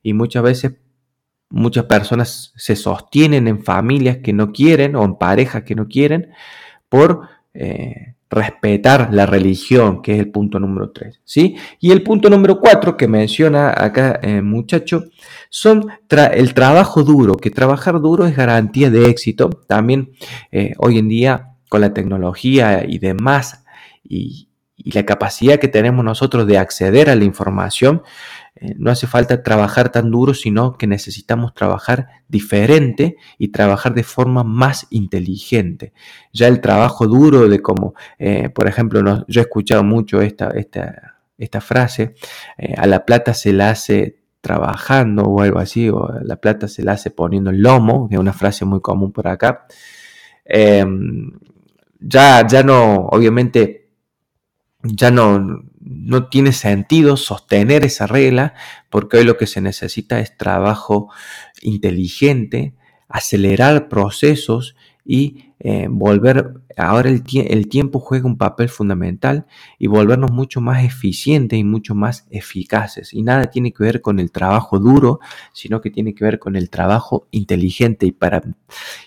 y 0.03 0.13
muchas 0.13 0.43
veces 0.43 0.75
Muchas 1.53 1.85
personas 1.85 2.55
se 2.57 2.77
sostienen 2.77 3.47
en 3.47 3.63
familias 3.63 4.19
que 4.25 4.33
no 4.33 4.53
quieren 4.53 4.97
o 4.97 5.05
en 5.05 5.17
parejas 5.17 5.65
que 5.65 5.75
no 5.75 5.87
quieren 5.87 6.31
por 6.89 7.29
eh, 7.53 8.15
respetar 8.31 9.13
la 9.13 9.27
religión, 9.27 10.01
que 10.01 10.15
es 10.15 10.19
el 10.19 10.31
punto 10.31 10.59
número 10.59 10.93
3. 10.93 11.21
¿sí? 11.25 11.57
Y 11.79 11.91
el 11.91 12.03
punto 12.03 12.31
número 12.31 12.59
4 12.59 12.97
que 12.97 13.07
menciona 13.07 13.69
acá 13.77 14.19
eh, 14.23 14.41
muchacho 14.41 15.05
son 15.51 15.89
el 16.09 16.55
trabajo 16.55 17.03
duro, 17.03 17.37
que 17.37 17.51
trabajar 17.51 18.01
duro 18.01 18.25
es 18.25 18.35
garantía 18.35 18.89
de 18.89 19.11
éxito. 19.11 19.51
También 19.69 20.13
eh, 20.51 20.73
hoy 20.79 20.99
en 20.99 21.09
día 21.11 21.51
con 21.69 21.83
la 21.83 21.93
tecnología 21.93 22.87
y 22.89 22.99
demás 22.99 23.63
y 24.03 24.49
la 24.77 25.05
capacidad 25.05 25.59
que 25.59 25.69
tenemos 25.69 26.05
nosotros 26.05 26.47
de 26.47 26.59
acceder 26.59 27.11
a 27.11 27.15
la 27.15 27.25
información, 27.25 28.03
eh, 28.55 28.75
no 28.77 28.91
hace 28.91 29.07
falta 29.07 29.43
trabajar 29.43 29.91
tan 29.91 30.11
duro, 30.11 30.35
sino 30.35 30.77
que 30.77 30.87
necesitamos 30.87 31.55
trabajar 31.55 32.09
diferente 32.29 33.17
y 33.39 33.49
trabajar 33.49 33.95
de 33.95 34.05
forma 34.05 34.45
más 34.45 34.87
inteligente. 34.91 35.93
Ya 36.33 36.49
el 36.49 36.61
trabajo 36.61 37.07
duro 37.07 37.49
de 37.49 37.61
como, 37.61 37.95
eh, 38.19 38.51
por 38.51 38.69
ejemplo, 38.69 39.25
yo 39.27 39.41
he 39.41 39.45
escuchado 39.45 39.83
mucho 39.85 40.21
esta, 40.21 40.51
esta, 40.51 41.17
esta 41.39 41.61
frase, 41.61 42.15
eh, 42.59 42.75
a 42.77 42.87
la 42.87 43.05
plata 43.05 43.35
se 43.35 43.53
la 43.53 43.71
hace 43.71 44.19
trabajando 44.43 45.23
o 45.25 45.41
algo 45.41 45.59
así, 45.59 45.89
o 45.89 46.11
la 46.23 46.37
plata 46.37 46.69
se 46.69 46.83
la 46.83 46.93
hace 46.93 47.11
poniendo 47.11 47.51
el 47.51 47.63
lomo, 47.63 48.09
que 48.09 48.17
es 48.17 48.21
una 48.21 48.33
frase 48.33 48.65
muy 48.65 48.81
común 48.81 49.13
por 49.13 49.29
acá. 49.29 49.67
Em, 50.45 51.33
ya, 52.01 52.47
ya 52.47 52.63
no, 52.63 53.07
obviamente, 53.07 53.89
ya 54.83 55.11
no, 55.11 55.65
no 55.95 56.29
tiene 56.29 56.53
sentido 56.53 57.17
sostener 57.17 57.85
esa 57.85 58.07
regla 58.07 58.55
porque 58.91 59.19
hoy 59.19 59.25
lo 59.25 59.37
que 59.37 59.47
se 59.47 59.61
necesita 59.61 60.21
es 60.21 60.37
trabajo 60.37 61.11
inteligente, 61.63 62.75
acelerar 63.09 63.89
procesos 63.89 64.75
y 65.05 65.53
eh, 65.65 65.87
volver, 65.89 66.55
ahora 66.77 67.09
el, 67.09 67.69
tiempo 67.69 68.01
juega 68.01 68.27
un 68.27 68.37
papel 68.37 68.69
fundamental 68.69 69.47
y 69.79 69.87
volvernos 69.87 70.33
mucho 70.33 70.61
más 70.61 70.85
eficientes 70.85 71.57
y 71.57 71.63
mucho 71.63 71.95
más 71.95 72.27
eficaces. 72.31 73.15
Y 73.15 73.23
nada 73.23 73.45
tiene 73.47 73.73
que 73.73 73.85
ver 73.85 74.01
con 74.01 74.19
el 74.19 74.33
trabajo 74.33 74.81
duro, 74.81 75.21
sino 75.53 75.81
que 75.81 75.91
tiene 75.91 76.15
que 76.15 76.25
ver 76.25 76.41
con 76.41 76.57
el 76.57 76.69
trabajo 76.69 77.29
inteligente. 77.31 78.07
Y 78.07 78.13
para, 78.13 78.43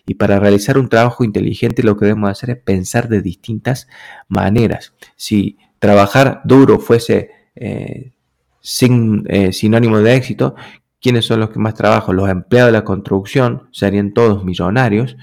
y 0.05 0.13
para 0.13 0.39
realizar 0.39 0.77
un 0.77 0.87
trabajo 0.87 1.25
inteligente 1.25 1.83
lo 1.83 1.97
que 1.97 2.05
debemos 2.05 2.29
hacer 2.29 2.51
es 2.51 2.57
pensar 2.57 3.09
de 3.09 3.21
distintas 3.21 3.87
maneras. 4.29 4.93
Si 5.17 5.57
trabajar 5.85 6.41
duro 6.43 6.79
fuese 6.79 7.29
eh, 7.55 8.13
sin, 8.59 9.23
eh, 9.29 9.53
sinónimo 9.53 9.99
de 9.99 10.15
éxito, 10.15 10.55
¿quiénes 10.99 11.25
son 11.25 11.39
los 11.39 11.51
que 11.51 11.59
más 11.59 11.75
trabajan? 11.75 12.15
Los 12.15 12.29
empleados 12.29 12.69
de 12.69 12.79
la 12.79 12.83
construcción 12.83 13.69
serían 13.71 14.13
todos 14.13 14.43
millonarios 14.43 15.15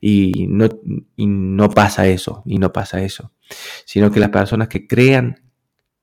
y 0.00 0.46
no, 0.48 0.68
no 1.16 1.70
pasa 1.70 2.08
eso, 2.08 2.42
y 2.44 2.58
no 2.58 2.72
pasa 2.72 3.00
eso, 3.02 3.30
sino 3.84 4.10
que 4.10 4.18
las 4.18 4.30
personas 4.30 4.66
que 4.66 4.88
crean 4.88 5.40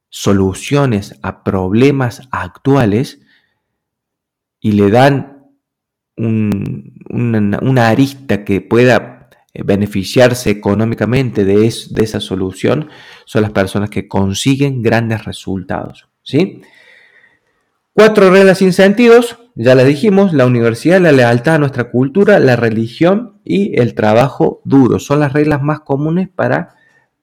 soluciones 0.10 1.20
a 1.22 1.44
problemas 1.44 2.22
actuales 2.32 3.20
y 4.62 4.72
le 4.72 4.90
dan 4.90 5.36
una, 6.16 7.90
arista 7.90 8.46
que 8.46 8.62
pueda 8.62 9.15
beneficiarse 9.64 10.50
económicamente 10.50 11.46
de, 11.46 11.56
de, 11.56 12.04
esa 12.04 12.20
solución 12.20 12.90
son 13.26 13.44
las 13.44 13.52
personas 13.52 13.90
que 13.90 14.08
consiguen 14.08 14.82
grandes 14.82 15.26
resultados. 15.26 16.08
¿sí? 16.24 16.62
Cuatro 17.94 18.30
reglas 18.30 18.58
sin 18.58 18.74
sentidos, 18.74 19.38
ya 19.56 19.74
les 19.74 19.88
dijimos, 19.88 20.34
la 20.34 20.46
universidad, 20.46 21.00
la 21.00 21.14
lealtad 21.14 21.56
a 21.56 21.60
nuestra 21.60 21.92
cultura, 21.92 22.40
la 22.40 22.58
religión 22.58 23.40
y 23.46 23.80
el 23.80 23.96
trabajo 23.96 24.62
duro. 24.66 25.00
Son 25.00 25.22
las 25.22 25.32
reglas 25.32 25.62
más 25.62 25.80
comunes 25.80 26.28
para, 26.28 26.76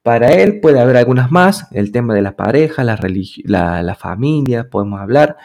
para 0.03 0.33
él. 0.33 0.61
Puede 0.61 0.81
haber 0.81 0.97
algunas 0.97 1.31
más, 1.31 1.67
el 1.73 1.93
tema 1.93 2.15
de 2.15 2.23
la 2.23 2.37
pareja, 2.37 2.85
la, 2.85 2.99
la, 3.45 3.83
la 3.83 3.95
familia, 3.95 4.71
podemos 4.71 4.99
hablar, 4.99 5.37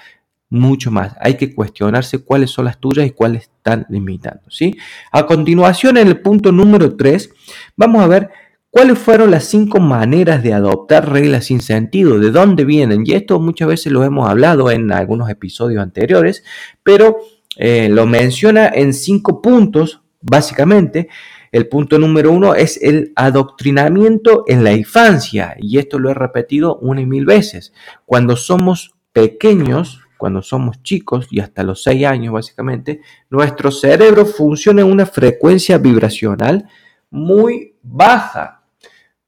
mucho 0.50 0.92
más. 0.92 1.14
Hay 1.20 1.36
que 1.36 1.54
cuestionarse 1.54 2.20
cuáles 2.20 2.52
son 2.52 2.66
las 2.66 2.80
tuyas 2.80 3.06
y 3.06 3.12
cuáles 3.12 3.44
están 3.44 3.86
limitando. 3.90 4.44
¿sí? 4.50 4.78
A 5.12 5.26
continuación, 5.26 5.98
en 5.98 6.08
el 6.08 6.22
punto 6.22 6.52
número 6.52 6.96
3, 6.96 7.30
vamos 7.76 8.04
a 8.04 8.08
ver 8.08 8.30
cuáles 8.70 8.98
fueron 8.98 9.32
las 9.32 9.46
cinco 9.46 9.80
maneras 9.80 10.44
de 10.44 10.54
adoptar 10.54 11.12
reglas 11.12 11.46
sin 11.46 11.62
sentido, 11.62 12.20
de 12.20 12.32
dónde 12.32 12.64
vienen. 12.64 13.04
Y 13.06 13.14
esto 13.14 13.40
muchas 13.40 13.68
veces 13.68 13.92
lo 13.92 14.04
hemos 14.04 14.30
hablado 14.30 14.72
en 14.72 14.92
algunos 14.92 15.30
episodios 15.30 15.82
anteriores, 15.82 16.44
pero 16.84 17.18
eh, 17.58 17.90
lo 17.90 18.06
menciona 18.06 18.68
en 18.68 18.94
cinco 18.94 19.42
puntos, 19.42 20.02
básicamente. 20.22 21.10
El 21.52 21.68
punto 21.70 21.98
número 21.98 22.32
uno 22.32 22.56
es 22.56 22.82
el 22.84 23.14
adoctrinamiento 23.16 24.44
en 24.48 24.64
la 24.64 24.74
infancia, 24.74 25.56
y 25.58 25.78
esto 25.78 25.98
lo 25.98 26.10
he 26.10 26.14
repetido 26.14 26.78
una 26.78 27.02
y 27.02 27.06
mil 27.06 27.26
veces. 27.26 27.74
Cuando 28.06 28.36
somos 28.36 28.94
pequeños, 29.14 30.02
cuando 30.18 30.42
somos 30.42 30.82
chicos 30.84 31.28
y 31.32 31.40
hasta 31.40 31.64
los 31.64 31.84
6 31.84 32.06
años 32.06 32.34
básicamente, 32.34 33.02
nuestro 33.30 33.72
cerebro 33.72 34.26
funciona 34.26 34.82
en 34.82 34.92
una 34.92 35.06
frecuencia 35.06 35.78
vibracional 35.78 36.68
muy 37.10 37.76
baja. 37.82 38.64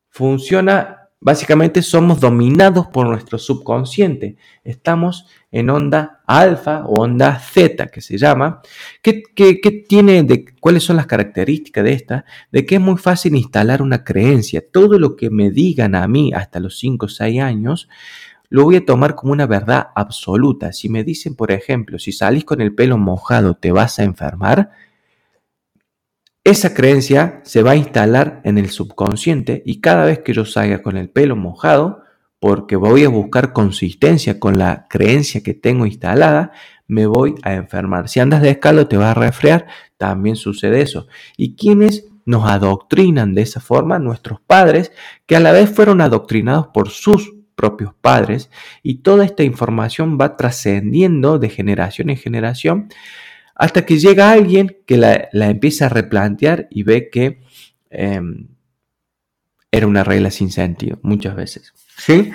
Funciona, 0.09 1.09
básicamente 1.19 1.81
somos 1.81 2.19
dominados 2.19 2.87
por 2.87 3.07
nuestro 3.07 3.37
subconsciente. 3.37 4.37
Estamos 4.63 5.27
en 5.51 5.69
onda 5.69 6.21
alfa 6.25 6.83
o 6.85 7.01
onda 7.01 7.39
zeta 7.39 7.87
que 7.87 8.01
se 8.01 8.17
llama. 8.17 8.61
¿Qué, 9.01 9.23
tiene 9.87 10.23
de, 10.23 10.45
¿Cuáles 10.59 10.83
son 10.83 10.97
las 10.97 11.07
características 11.07 11.83
de 11.83 11.93
esta? 11.93 12.25
De 12.51 12.65
que 12.65 12.75
es 12.75 12.81
muy 12.81 12.97
fácil 12.97 13.35
instalar 13.35 13.81
una 13.81 14.03
creencia. 14.03 14.63
Todo 14.71 14.99
lo 14.99 15.15
que 15.15 15.29
me 15.29 15.51
digan 15.51 15.95
a 15.95 16.07
mí 16.07 16.31
hasta 16.33 16.59
los 16.59 16.77
5 16.79 17.05
o 17.05 17.09
6 17.09 17.41
años 17.41 17.87
lo 18.49 18.63
voy 18.63 18.77
a 18.77 18.85
tomar 18.85 19.15
como 19.15 19.31
una 19.31 19.45
verdad 19.45 19.89
absoluta. 19.95 20.73
Si 20.73 20.89
me 20.89 21.03
dicen, 21.03 21.35
por 21.35 21.51
ejemplo, 21.51 21.99
si 21.99 22.11
salís 22.11 22.45
con 22.45 22.61
el 22.61 22.73
pelo 22.73 22.97
mojado 22.97 23.55
te 23.55 23.71
vas 23.71 23.99
a 23.99 24.03
enfermar, 24.03 24.71
esa 26.43 26.73
creencia 26.73 27.41
se 27.43 27.61
va 27.61 27.71
a 27.71 27.75
instalar 27.75 28.41
en 28.43 28.57
el 28.57 28.69
subconsciente 28.69 29.61
y 29.65 29.81
cada 29.81 30.05
vez 30.05 30.19
que 30.19 30.33
yo 30.33 30.45
salga 30.45 30.81
con 30.81 30.97
el 30.97 31.09
pelo 31.09 31.35
mojado, 31.35 32.03
porque 32.39 32.75
voy 32.75 33.03
a 33.03 33.09
buscar 33.09 33.53
consistencia 33.53 34.39
con 34.39 34.57
la 34.57 34.87
creencia 34.89 35.43
que 35.43 35.53
tengo 35.53 35.85
instalada, 35.85 36.51
me 36.87 37.05
voy 37.05 37.35
a 37.43 37.53
enfermar. 37.53 38.09
Si 38.09 38.19
andas 38.19 38.41
de 38.41 38.51
escalo 38.51 38.87
te 38.87 38.97
vas 38.97 39.15
a 39.15 39.19
resfriar, 39.19 39.67
también 39.97 40.37
sucede 40.37 40.81
eso. 40.81 41.07
¿Y 41.37 41.55
quiénes 41.55 42.07
nos 42.25 42.49
adoctrinan 42.49 43.35
de 43.35 43.41
esa 43.43 43.59
forma? 43.59 43.99
Nuestros 43.99 44.39
padres, 44.41 44.91
que 45.27 45.35
a 45.35 45.39
la 45.39 45.51
vez 45.51 45.69
fueron 45.69 46.01
adoctrinados 46.01 46.67
por 46.67 46.89
sus 46.89 47.38
propios 47.59 47.93
padres 47.93 48.49
y 48.83 48.99
toda 48.99 49.25
esta 49.25 49.43
información 49.43 50.17
va 50.17 50.37
trascendiendo 50.37 51.39
de 51.39 51.49
generación 51.49 52.09
en 52.09 52.15
generación 52.15 52.87
hasta 53.53 53.85
que 53.85 53.99
llega 53.99 54.31
alguien 54.31 54.77
que 54.85 54.95
la, 54.95 55.27
empieza 55.33 55.87
a 55.87 55.89
replantear 55.89 56.69
y 56.71 56.83
ve 56.83 57.09
que 57.09 57.41
em, 57.89 58.47
era 59.69 59.87
una 59.87 60.05
regla 60.05 60.31
sin 60.31 60.51
sentido 60.51 60.99
muchas 61.01 61.35
veces. 61.35 61.73
¿sí? 61.97 62.31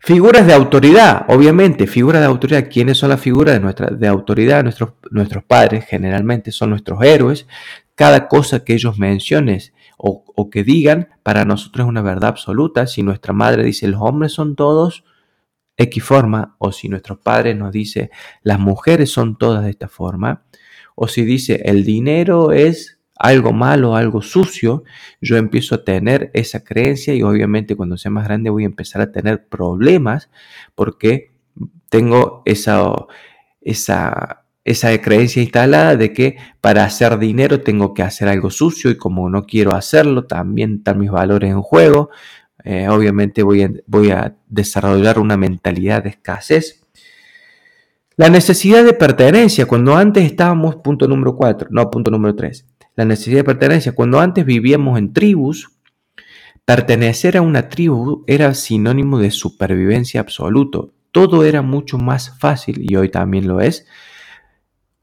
Figuras 0.00 0.46
de 0.46 0.52
autoridad, 0.52 1.24
obviamente, 1.28 1.86
figuras 1.86 2.20
de 2.20 2.26
autoridad. 2.26 2.68
¿Quiénes 2.70 2.98
son 2.98 3.08
las 3.08 3.22
figuras 3.22 3.54
de, 3.54 3.60
nuestra, 3.60 3.86
de 3.86 4.06
autoridad? 4.06 4.62
Nuestros, 4.64 4.90
nuestros 5.10 5.44
padres 5.44 5.86
generalmente 5.86 6.52
son 6.52 6.68
nuestros 6.68 7.02
héroes. 7.02 7.46
Cada 7.94 8.28
cosa 8.28 8.62
que 8.62 8.74
ellos 8.74 8.98
mencionen 8.98 9.60
o, 10.08 10.50
que 10.50 10.64
digan, 10.64 11.08
para 11.22 11.44
nosotros 11.44 11.84
es 11.84 11.88
una 11.88 12.02
verdad 12.02 12.30
absoluta. 12.30 12.86
Si 12.86 13.02
nuestra 13.02 13.32
madre 13.32 13.64
dice 13.64 13.88
los 13.88 14.00
hombres 14.00 14.32
son 14.32 14.56
todos 14.56 15.04
X 15.76 16.02
forma, 16.02 16.56
o 16.58 16.72
si 16.72 16.88
nuestro 16.88 17.20
padre 17.20 17.54
nos 17.54 17.72
dice 17.72 18.10
las 18.42 18.58
mujeres 18.58 19.10
son 19.10 19.36
todas 19.36 19.64
de 19.64 19.70
esta 19.70 19.88
forma, 19.88 20.44
o 20.94 21.08
si 21.08 21.24
dice 21.24 21.62
el 21.64 21.84
dinero 21.84 22.52
es 22.52 23.00
algo 23.18 23.52
malo, 23.52 23.96
algo 23.96 24.22
sucio, 24.22 24.84
yo 25.20 25.36
empiezo 25.36 25.74
a 25.74 25.84
tener 25.84 26.30
esa 26.34 26.64
creencia 26.64 27.14
y 27.14 27.22
obviamente 27.22 27.74
cuando 27.74 27.96
sea 27.96 28.10
más 28.10 28.24
grande 28.24 28.50
voy 28.50 28.64
a 28.64 28.66
empezar 28.66 29.00
a 29.00 29.10
tener 29.10 29.48
problemas 29.48 30.30
porque 30.74 31.32
tengo 31.88 32.42
esa, 32.44 32.92
esa 33.60 34.45
esa 34.66 35.00
creencia 35.00 35.40
instalada 35.40 35.96
de 35.96 36.12
que 36.12 36.36
para 36.60 36.84
hacer 36.84 37.18
dinero 37.18 37.60
tengo 37.60 37.94
que 37.94 38.02
hacer 38.02 38.26
algo 38.26 38.50
sucio 38.50 38.90
y 38.90 38.96
como 38.96 39.30
no 39.30 39.46
quiero 39.46 39.72
hacerlo, 39.72 40.24
también 40.24 40.78
están 40.78 40.98
mis 40.98 41.10
valores 41.10 41.52
en 41.52 41.62
juego. 41.62 42.10
Eh, 42.64 42.88
obviamente 42.88 43.44
voy 43.44 43.62
a, 44.10 44.34
desarrollar 44.48 45.20
una 45.20 45.36
mentalidad 45.36 46.02
de 46.02 46.10
escasez. 46.10 46.84
La 48.16 48.28
necesidad 48.28 48.84
de 48.84 48.92
pertenencia, 48.92 49.66
cuando 49.66 49.94
antes 49.94 50.24
estábamos, 50.24 50.76
punto 50.76 51.06
número 51.06 51.36
4, 51.36 51.68
no, 51.70 51.88
punto 51.88 52.10
número 52.10 52.34
3. 52.34 52.66
La 52.96 53.04
necesidad 53.04 53.38
de 53.38 53.44
pertenencia, 53.44 53.92
cuando 53.92 54.18
antes 54.18 54.44
vivíamos 54.44 54.98
en 54.98 55.12
tribus, 55.12 55.70
pertenecer 56.64 57.36
a 57.36 57.42
una 57.42 57.68
tribu 57.68 58.24
era 58.26 58.52
sinónimo 58.54 59.20
de 59.20 59.30
supervivencia 59.30 60.20
absoluto. 60.20 60.92
Todo 61.12 61.44
era 61.44 61.62
mucho 61.62 61.98
más 61.98 62.36
fácil 62.40 62.78
y 62.80 62.96
hoy 62.96 63.10
también 63.10 63.46
lo 63.46 63.60
es 63.60 63.86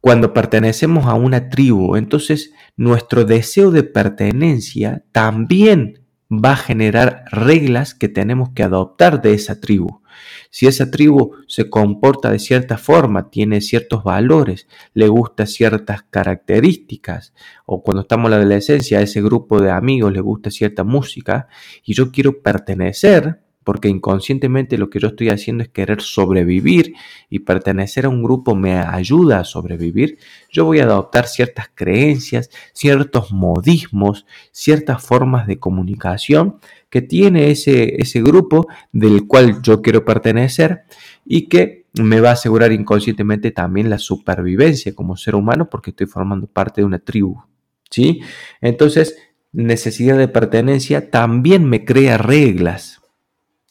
cuando 0.03 0.33
pertenecemos 0.33 1.05
a 1.05 1.13
una 1.13 1.47
tribu, 1.47 1.95
entonces 1.95 2.51
nuestro 2.75 3.23
deseo 3.23 3.71
de 3.71 3.83
pertenencia 3.83 5.05
también 5.13 6.01
va 6.29 6.51
a 6.51 6.57
generar 6.57 7.23
reglas 7.31 7.93
que 7.93 8.09
tenemos 8.09 8.49
que 8.53 8.63
adoptar 8.63 9.21
de 9.21 9.33
esa 9.33 9.61
tribu. 9.61 10.01
Si 10.49 10.67
esa 10.67 10.91
tribu 10.91 11.37
se 11.47 11.69
comporta 11.69 12.31
de 12.31 12.39
cierta 12.39 12.77
forma, 12.77 13.29
tiene 13.29 13.61
ciertos 13.61 14.03
valores, 14.03 14.67
le 14.93 15.07
gusta 15.07 15.45
ciertas 15.45 16.03
características, 16.03 17.33
o 17.65 17.81
cuando 17.81 18.01
estamos 18.01 18.25
en 18.25 18.31
la 18.31 18.37
adolescencia, 18.39 18.99
a 18.99 19.03
ese 19.03 19.21
grupo 19.21 19.61
de 19.61 19.71
amigos 19.71 20.11
le 20.11 20.19
gusta 20.19 20.51
cierta 20.51 20.83
música, 20.83 21.47
y 21.85 21.93
yo 21.93 22.11
quiero 22.11 22.41
pertenecer, 22.41 23.42
porque 23.63 23.89
inconscientemente 23.89 24.77
lo 24.77 24.89
que 24.89 24.99
yo 24.99 25.09
estoy 25.09 25.29
haciendo 25.29 25.63
es 25.63 25.69
querer 25.69 26.01
sobrevivir 26.01 26.93
y 27.29 27.39
pertenecer 27.39 28.05
a 28.05 28.09
un 28.09 28.23
grupo 28.23 28.55
me 28.55 28.73
ayuda 28.73 29.39
a 29.39 29.43
sobrevivir, 29.43 30.17
yo 30.51 30.65
voy 30.65 30.79
a 30.79 30.83
adoptar 30.83 31.27
ciertas 31.27 31.69
creencias, 31.73 32.49
ciertos 32.73 33.31
modismos, 33.31 34.25
ciertas 34.51 35.03
formas 35.03 35.47
de 35.47 35.59
comunicación 35.59 36.59
que 36.89 37.01
tiene 37.01 37.51
ese, 37.51 38.01
ese 38.01 38.21
grupo 38.21 38.67
del 38.91 39.27
cual 39.27 39.61
yo 39.61 39.81
quiero 39.81 40.05
pertenecer 40.05 40.83
y 41.25 41.47
que 41.47 41.85
me 41.93 42.19
va 42.19 42.29
a 42.29 42.33
asegurar 42.33 42.71
inconscientemente 42.71 43.51
también 43.51 43.89
la 43.89 43.97
supervivencia 43.97 44.95
como 44.95 45.15
ser 45.15 45.35
humano 45.35 45.69
porque 45.69 45.91
estoy 45.91 46.07
formando 46.07 46.47
parte 46.47 46.81
de 46.81 46.85
una 46.85 46.99
tribu. 46.99 47.43
¿sí? 47.89 48.21
Entonces, 48.61 49.15
necesidad 49.51 50.17
de 50.17 50.27
pertenencia 50.27 51.11
también 51.11 51.65
me 51.65 51.85
crea 51.85 52.17
reglas 52.17 53.02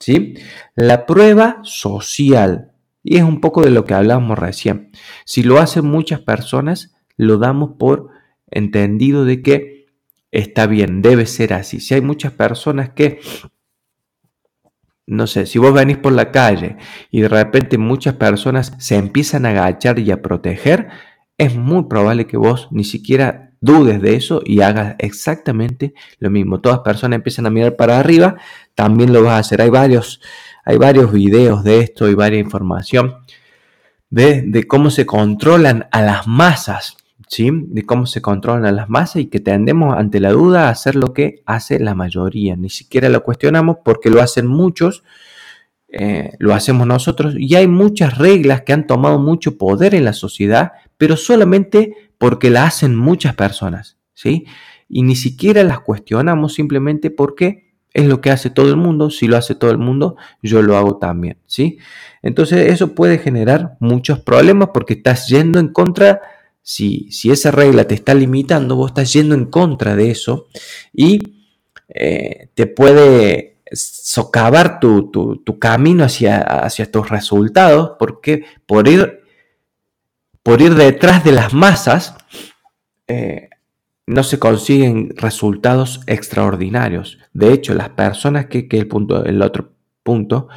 ¿sí? 0.03 0.35
La 0.75 1.07
prueba 1.07 1.61
social, 1.63 2.73
y 3.03 3.17
es 3.17 3.23
un 3.23 3.41
poco 3.41 3.63
de 3.63 3.71
lo 3.71 3.85
que 3.85 3.95
hablábamos 3.95 4.39
recién. 4.39 4.91
Si 5.25 5.43
lo 5.43 5.59
hacen 5.59 5.87
muchas 5.87 6.21
personas, 6.21 6.95
lo 7.17 7.39
damos 7.39 7.77
por 7.79 8.09
entendido 8.51 9.25
de 9.25 9.43
que 9.43 9.87
está 10.31 10.67
bien, 10.67 11.03
debe 11.03 11.27
ser 11.27 11.53
así. 11.55 11.81
Si 11.81 11.95
hay 11.95 12.01
muchas 12.01 12.33
personas 12.33 12.91
que, 12.91 13.21
no 15.07 15.27
sé, 15.27 15.47
si 15.47 15.59
vos 15.59 15.73
venís 15.73 15.99
por 15.99 16.13
la 16.13 16.33
calle 16.33 16.77
y 17.11 17.21
de 17.21 17.29
repente 17.29 17.79
muchas 17.79 18.15
personas 18.15 18.75
se 18.79 18.97
empiezan 18.97 19.47
a 19.47 19.51
agachar 19.51 19.99
y 19.99 20.11
a 20.11 20.23
proteger, 20.23 20.89
es 21.39 21.55
muy 21.55 21.85
probable 21.85 22.27
que 22.27 22.37
vos 22.37 22.69
ni 22.71 22.85
siquiera 22.85 23.53
dudes 23.63 24.03
de 24.03 24.17
eso 24.17 24.43
y 24.45 24.61
hagas 24.61 24.97
exactamente 24.99 25.95
lo 26.19 26.31
mismo. 26.31 26.61
Todas 26.61 26.81
personas 26.81 27.17
empiezan 27.17 27.47
a 27.47 27.51
mirar 27.51 27.77
para 27.77 27.99
arriba, 27.99 28.37
también 28.75 29.13
lo 29.13 29.23
vas 29.23 29.35
a 29.35 29.39
hacer. 29.39 29.63
Hay 29.63 29.71
varios, 29.71 30.21
hay 30.65 30.77
varios 30.79 31.13
videos 31.13 31.65
de 31.65 31.81
esto 31.81 32.09
y 32.09 32.15
varias 32.15 32.43
información 32.43 33.17
de, 34.11 34.43
de 34.43 34.65
cómo 34.65 34.91
se 34.91 35.07
controlan 35.07 35.87
a 35.91 36.03
las 36.03 36.27
masas, 36.27 36.97
¿sí? 37.29 37.51
De 37.51 37.85
cómo 37.85 38.07
se 38.07 38.21
controlan 38.21 38.67
a 38.67 38.73
las 38.73 38.89
masas 38.89 39.17
y 39.17 39.27
que 39.27 39.41
tendemos 39.41 39.97
ante 39.97 40.21
la 40.21 40.33
duda 40.33 40.67
a 40.67 40.71
hacer 40.71 40.97
lo 40.97 41.13
que 41.15 41.43
hace 41.47 41.79
la 41.79 41.95
mayoría. 41.95 42.57
Ni 42.57 42.69
siquiera 42.69 43.09
lo 43.09 43.23
cuestionamos 43.23 43.79
porque 43.85 44.11
lo 44.11 44.21
hacen 44.21 44.47
muchos. 44.47 45.03
Eh, 45.95 46.33
lo 46.39 46.55
hacemos 46.55 46.87
nosotros 46.87 47.35
y 47.37 47.55
hay 47.55 47.67
muchas 47.67 48.17
reglas 48.17 48.63
que 48.63 48.73
han 48.73 48.87
tomado 48.87 49.19
mucho 49.19 49.59
poder 49.59 49.95
en 49.95 50.07
la 50.07 50.15
sociedad, 50.15 50.73
pero 50.97 51.19
solamente 51.19 52.13
porque 52.17 52.49
la 52.49 52.65
hacen 52.65 52.97
muchas 52.97 53.35
personas. 53.35 53.99
¿sí? 54.15 54.47
Y 54.89 55.03
ni 55.03 55.17
siquiera 55.17 55.63
las 55.65 55.81
cuestionamos 55.81 56.55
simplemente 56.55 57.11
porque 57.11 57.62
es 57.95 58.07
lo 58.07 58.21
que 58.21 58.31
hace 58.31 58.51
todo 58.51 58.69
el 58.69 58.77
mundo, 58.77 59.11
si 59.11 59.27
lo 59.27 59.37
hace 59.37 59.55
todo 59.55 59.71
el 59.71 59.79
mundo, 59.79 60.17
yo 60.43 60.63
lo 60.63 60.77
hago 60.77 60.97
también, 60.97 61.37
¿sí? 61.47 61.79
Entonces 62.23 62.73
eso 62.73 62.95
puede 62.95 63.19
generar 63.19 63.77
muchos 63.81 64.21
problemas 64.21 64.71
porque 64.73 64.95
estás 64.95 65.29
yendo 65.29 65.59
en 65.59 65.69
contra, 65.69 66.21
si, 66.63 67.11
si 67.11 67.31
esa 67.31 67.51
regla 67.51 67.85
te 67.85 67.95
está 67.95 68.15
limitando, 68.15 68.77
vos 68.77 68.91
estás 68.91 69.13
yendo 69.13 69.35
en 69.35 69.47
contra 69.47 69.97
de 69.97 70.11
eso 70.11 70.47
y 70.93 71.19
eh, 71.89 72.49
te 72.55 72.67
puede 72.67 73.59
socavar 73.73 74.81
tu, 74.81 75.11
camino 75.59 76.05
hacia, 76.05 76.41
hacia 76.41 76.91
tus 76.91 77.09
resultados 77.09 77.93
porque 77.99 78.45
por 78.67 78.89
ir, 78.89 79.21
por 80.43 80.61
ir 80.61 80.75
detrás 80.75 81.25
de 81.25 81.33
las 81.33 81.53
masas, 81.53 82.15
eh, 83.09 83.49
no 84.07 84.23
se 84.23 84.39
consiguen 84.39 85.15
resultados 85.17 86.01
extraordinarios. 86.07 87.19
De 87.33 87.53
hecho, 87.53 87.75
las 87.75 87.91
personas 87.91 88.47
que, 88.47 88.69
que 88.69 88.79
el, 88.79 88.89
punto, 88.89 89.25
el 89.25 89.41
otro 89.43 89.73
punto, 90.03 90.49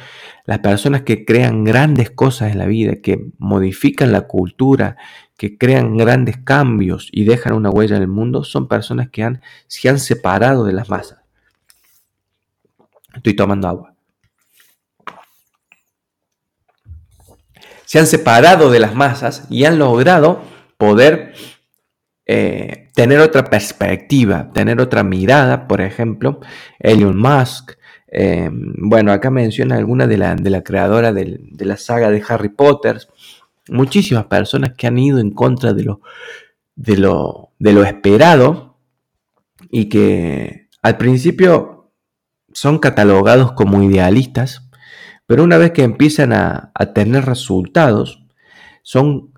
las 0.44 0.58
personas 0.58 1.02
que 1.02 1.24
crean 1.24 1.64
grandes 1.64 2.10
cosas 2.10 2.52
en 2.52 2.58
la 2.58 2.66
vida, 2.66 2.96
que 3.02 3.30
modifican 3.38 4.12
la 4.12 4.22
cultura, 4.22 4.96
que 5.36 5.58
crean 5.58 5.96
grandes 5.96 6.38
cambios 6.38 7.08
y 7.12 7.24
dejan 7.24 7.54
una 7.54 7.70
huella 7.70 7.96
en 7.96 8.02
el 8.02 8.08
mundo, 8.08 8.44
son 8.44 8.68
personas 8.68 9.10
que 9.10 9.22
han, 9.22 9.42
se 9.66 9.88
han 9.88 9.98
separado 9.98 10.64
de 10.64 10.72
las 10.72 10.88
masas. 10.88 11.20
Estoy 13.14 13.34
tomando 13.34 13.68
agua. 13.68 13.94
Se 17.84 17.98
han 17.98 18.06
separado 18.06 18.70
de 18.70 18.80
las 18.80 18.94
masas 18.94 19.46
y 19.48 19.64
han 19.64 19.78
logrado 19.78 20.42
poder 20.76 21.34
eh, 22.26 22.85
tener 22.96 23.20
otra 23.20 23.44
perspectiva, 23.44 24.50
tener 24.54 24.80
otra 24.80 25.04
mirada, 25.04 25.68
por 25.68 25.82
ejemplo, 25.82 26.40
Elon 26.78 27.18
Musk. 27.18 27.72
Eh, 28.08 28.48
bueno, 28.50 29.12
acá 29.12 29.30
menciona 29.30 29.76
alguna 29.76 30.06
de 30.06 30.16
la, 30.16 30.34
de 30.34 30.48
la 30.48 30.62
creadora 30.62 31.12
de, 31.12 31.38
la 31.58 31.76
saga 31.76 32.10
de 32.10 32.22
Harry 32.26 32.48
Potter. 32.48 33.00
Muchísimas 33.68 34.24
personas 34.24 34.72
que 34.78 34.86
han 34.86 34.98
ido 34.98 35.18
en 35.18 35.30
contra 35.32 35.74
de 35.74 35.84
lo, 35.84 36.00
de 36.74 36.96
lo, 36.96 37.50
de 37.58 37.74
lo 37.74 37.84
esperado 37.84 38.78
y 39.70 39.90
que 39.90 40.70
al 40.80 40.96
principio 40.96 41.92
son 42.54 42.78
catalogados 42.78 43.52
como 43.52 43.82
idealistas, 43.82 44.70
pero 45.26 45.44
una 45.44 45.58
vez 45.58 45.72
que 45.72 45.82
empiezan 45.82 46.32
a, 46.32 46.70
a 46.72 46.94
tener 46.94 47.26
resultados, 47.26 48.24
son 48.82 49.34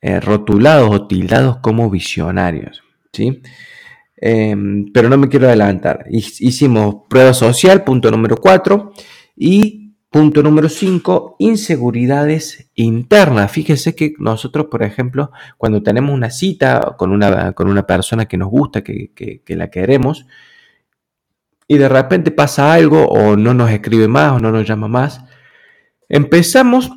eh, 0.00 0.20
rotulados 0.20 0.88
o 0.90 1.06
tildados 1.06 1.58
como 1.58 1.90
visionarios. 1.90 2.83
¿Sí? 3.14 3.40
Em, 4.16 4.86
pero 4.92 5.08
no 5.08 5.16
me 5.16 5.28
quiero 5.28 5.46
adelantar. 5.46 6.06
Hicimos 6.10 6.96
prueba 7.08 7.34
social, 7.34 7.84
punto 7.84 8.10
número 8.10 8.36
4, 8.36 8.92
y 9.36 9.94
punto 10.10 10.42
número 10.42 10.68
5, 10.68 11.36
inseguridades 11.38 12.70
internas. 12.74 13.50
Fíjense 13.50 13.94
que 13.94 14.14
nosotros, 14.18 14.66
por 14.70 14.82
ejemplo, 14.82 15.30
cuando 15.58 15.82
tenemos 15.82 16.14
una 16.14 16.30
cita 16.30 16.94
con 16.96 17.10
una, 17.10 17.52
con 17.52 17.68
una 17.68 17.86
persona 17.86 18.26
que 18.26 18.36
nos 18.36 18.48
gusta, 18.48 18.82
que, 18.82 19.12
que 19.14 19.56
la 19.56 19.70
queremos, 19.70 20.26
y 21.66 21.78
de 21.78 21.88
repente 21.88 22.30
pasa 22.30 22.72
algo 22.72 23.06
o 23.06 23.36
no 23.36 23.54
nos 23.54 23.70
escribe 23.70 24.08
más 24.08 24.32
o 24.32 24.38
no 24.38 24.52
nos 24.52 24.66
llama 24.66 24.88
más, 24.88 25.24
empezamos 26.08 26.90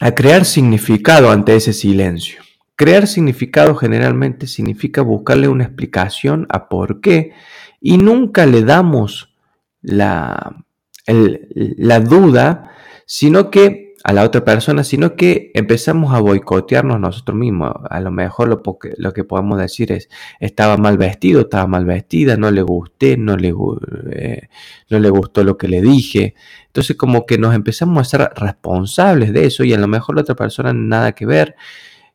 a 0.00 0.14
crear 0.14 0.44
significado 0.44 1.30
ante 1.30 1.54
ese 1.54 1.72
silencio. 1.72 2.42
Crear 2.76 3.06
significado 3.06 3.74
generalmente 3.74 4.46
significa 4.46 5.02
buscarle 5.02 5.48
una 5.48 5.64
explicación 5.64 6.46
a 6.48 6.68
por 6.68 7.00
qué 7.00 7.32
y 7.80 7.98
nunca 7.98 8.46
le 8.46 8.62
damos 8.62 9.34
la, 9.82 10.64
la 11.06 12.00
duda, 12.00 12.72
sino 13.06 13.50
que 13.50 13.92
a 14.04 14.12
la 14.12 14.24
otra 14.24 14.44
persona, 14.44 14.82
sino 14.84 15.14
que 15.14 15.50
empezamos 15.54 16.12
a 16.12 16.20
boicotearnos 16.20 16.98
nosotros 16.98 17.36
mismos. 17.36 17.72
A 17.88 18.00
lo 18.00 18.10
mejor 18.10 18.48
lo, 18.48 18.62
lo, 18.96 19.12
que 19.12 19.24
podemos 19.24 19.58
decir 19.58 19.92
es, 19.92 20.08
estaba 20.40 20.76
mal 20.76 20.98
vestido, 20.98 21.42
estaba 21.42 21.66
mal 21.66 21.84
vestida, 21.84 22.36
no 22.36 22.50
le 22.50 22.62
gusté, 22.62 23.16
no 23.16 23.36
le, 23.36 23.54
eh, 24.10 24.48
no 24.90 24.98
le 24.98 25.10
gustó 25.10 25.44
lo 25.44 25.56
que 25.56 25.68
le 25.68 25.80
dije. 25.80 26.34
Entonces 26.66 26.96
como 26.96 27.26
que 27.26 27.38
nos 27.38 27.54
empezamos 27.54 28.00
a 28.00 28.04
ser 28.04 28.30
responsables 28.34 29.32
de 29.32 29.46
eso 29.46 29.62
y 29.62 29.72
a 29.72 29.78
lo 29.78 29.86
mejor 29.86 30.16
la 30.16 30.22
otra 30.22 30.34
persona 30.34 30.72
nada 30.72 31.12
que 31.12 31.26
ver. 31.26 31.54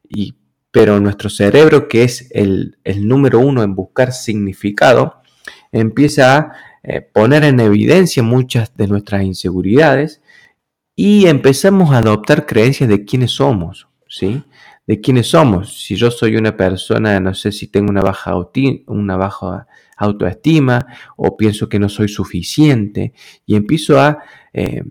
Y, 0.10 0.36
pero 0.78 1.00
nuestro 1.00 1.28
cerebro, 1.32 1.88
que 1.88 2.04
es 2.04 2.30
el, 2.30 2.78
número 2.98 3.40
uno 3.40 3.64
en 3.64 3.74
buscar 3.74 4.14
significado, 4.14 5.24
empieza 5.72 6.38
a 6.38 6.54
eh, 6.84 7.02
poner 7.02 7.46
en 7.46 7.60
evidencia 7.60 8.22
muchas 8.22 8.78
de 8.78 8.86
nuestras 8.86 9.24
inseguridades 9.24 10.22
y 10.96 11.26
empezamos 11.26 11.92
a 11.92 11.98
adoptar 11.98 12.46
creencias 12.46 12.88
de 12.88 13.06
quiénes 13.06 13.32
somos, 13.32 13.88
¿sí? 14.08 14.44
De 14.86 15.02
quiénes 15.02 15.30
somos. 15.30 15.84
Si 15.84 15.96
yo 15.96 16.12
soy 16.12 16.36
una 16.36 16.56
persona, 16.56 17.20
no 17.20 17.34
sé 17.34 17.52
si 17.52 17.66
tengo 17.66 17.90
una 17.90 18.04
baja, 18.04 18.36
una 18.86 19.18
baja 19.18 19.66
autoestima 19.98 20.86
o 21.16 21.38
pienso 21.38 21.70
que 21.70 21.80
no 21.80 21.90
soy 21.90 22.08
suficiente 22.08 23.14
y 23.48 23.56
empiezo 23.56 24.00
a... 24.00 24.20
Eh, 24.54 24.84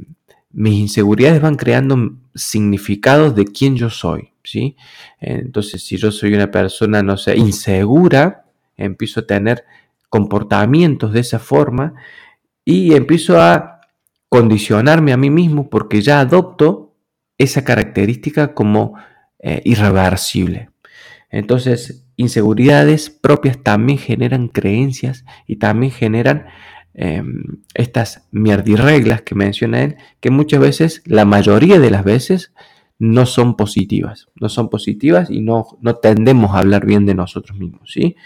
mis 0.58 0.74
inseguridades 0.74 1.42
van 1.42 1.56
creando 1.56 2.16
significados 2.34 3.34
de 3.34 3.44
quién 3.44 3.76
yo 3.76 3.90
soy, 3.90 4.32
¿sí? 4.46 4.76
Entonces, 5.20 5.84
si 5.84 5.96
yo 5.96 6.10
soy 6.10 6.34
una 6.34 6.50
persona, 6.50 7.02
no 7.02 7.16
sé, 7.16 7.36
insegura, 7.36 8.44
empiezo 8.76 9.20
a 9.20 9.26
tener 9.26 9.64
comportamientos 10.08 11.12
de 11.12 11.20
esa 11.20 11.38
forma 11.38 11.94
y 12.64 12.94
empiezo 12.94 13.40
a 13.40 13.80
condicionarme 14.28 15.12
a 15.12 15.16
mí 15.16 15.30
mismo 15.30 15.70
porque 15.70 16.02
ya 16.02 16.20
adopto 16.20 16.94
esa 17.38 17.64
característica 17.64 18.54
como 18.54 18.94
eh, 19.38 19.60
irreversible. 19.64 20.70
Entonces, 21.30 22.06
inseguridades 22.16 23.10
propias 23.10 23.62
también 23.62 23.98
generan 23.98 24.48
creencias 24.48 25.24
y 25.46 25.56
también 25.56 25.92
generan 25.92 26.46
em, 26.94 27.62
estas 27.74 28.26
mierdirreglas 28.30 29.22
que 29.22 29.34
menciona 29.34 29.82
él, 29.82 29.96
que 30.20 30.30
muchas 30.30 30.60
veces, 30.60 31.02
la 31.04 31.24
mayoría 31.24 31.78
de 31.78 31.90
las 31.90 32.04
veces, 32.04 32.52
no 32.98 33.26
son 33.26 33.56
positivas. 33.56 34.28
No 34.34 34.48
son 34.48 34.68
positivas 34.68 35.30
y 35.30 35.40
no, 35.40 35.66
no 35.80 35.96
tendemos 35.96 36.54
a 36.54 36.58
hablar 36.58 36.86
bien 36.86 37.06
de 37.06 37.14
nosotros 37.14 37.58
mismos. 37.58 37.90
¿sí? 37.92 38.16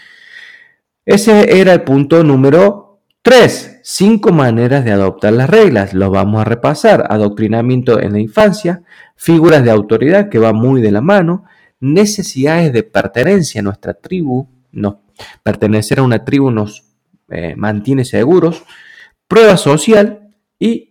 Ese 1.05 1.59
era 1.59 1.73
el 1.73 1.83
punto 1.83 2.23
número 2.23 2.91
Tres, 3.23 3.79
cinco 3.83 4.31
maneras 4.31 4.83
de 4.83 4.91
adoptar 4.91 5.33
las 5.33 5.47
reglas. 5.47 5.93
Lo 5.93 6.09
vamos 6.09 6.41
a 6.41 6.43
repasar. 6.43 7.05
Adoctrinamiento 7.07 8.01
en 8.01 8.13
la 8.13 8.19
infancia, 8.19 8.81
figuras 9.15 9.63
de 9.63 9.69
autoridad 9.69 10.27
que 10.29 10.39
va 10.39 10.53
muy 10.53 10.81
de 10.81 10.91
la 10.91 11.01
mano, 11.01 11.45
necesidades 11.79 12.73
de 12.73 12.81
pertenencia 12.81 13.61
a 13.61 13.63
nuestra 13.63 13.93
tribu. 13.93 14.49
No, 14.71 15.03
pertenecer 15.43 15.99
a 15.99 16.03
una 16.03 16.25
tribu 16.25 16.49
nos 16.49 16.83
eh, 17.29 17.53
mantiene 17.55 18.05
seguros. 18.05 18.63
Prueba 19.27 19.55
social 19.55 20.35
y 20.57 20.90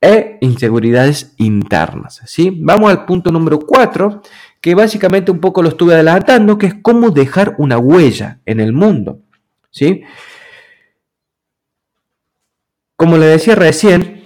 e 0.00 0.38
inseguridades 0.40 1.34
internas. 1.38 2.22
¿sí? 2.26 2.56
Vamos 2.60 2.90
al 2.90 3.04
punto 3.04 3.30
número 3.30 3.58
cuatro, 3.60 4.22
que 4.60 4.74
básicamente 4.74 5.30
un 5.30 5.40
poco 5.40 5.62
lo 5.62 5.70
estuve 5.70 5.94
adelantando, 5.94 6.58
que 6.58 6.66
es 6.66 6.74
cómo 6.82 7.10
dejar 7.10 7.54
una 7.58 7.78
huella 7.78 8.40
en 8.44 8.60
el 8.60 8.72
mundo. 8.72 9.20
¿sí? 9.70 10.02
Como 12.96 13.18
le 13.18 13.26
decía 13.26 13.54
recién, 13.54 14.22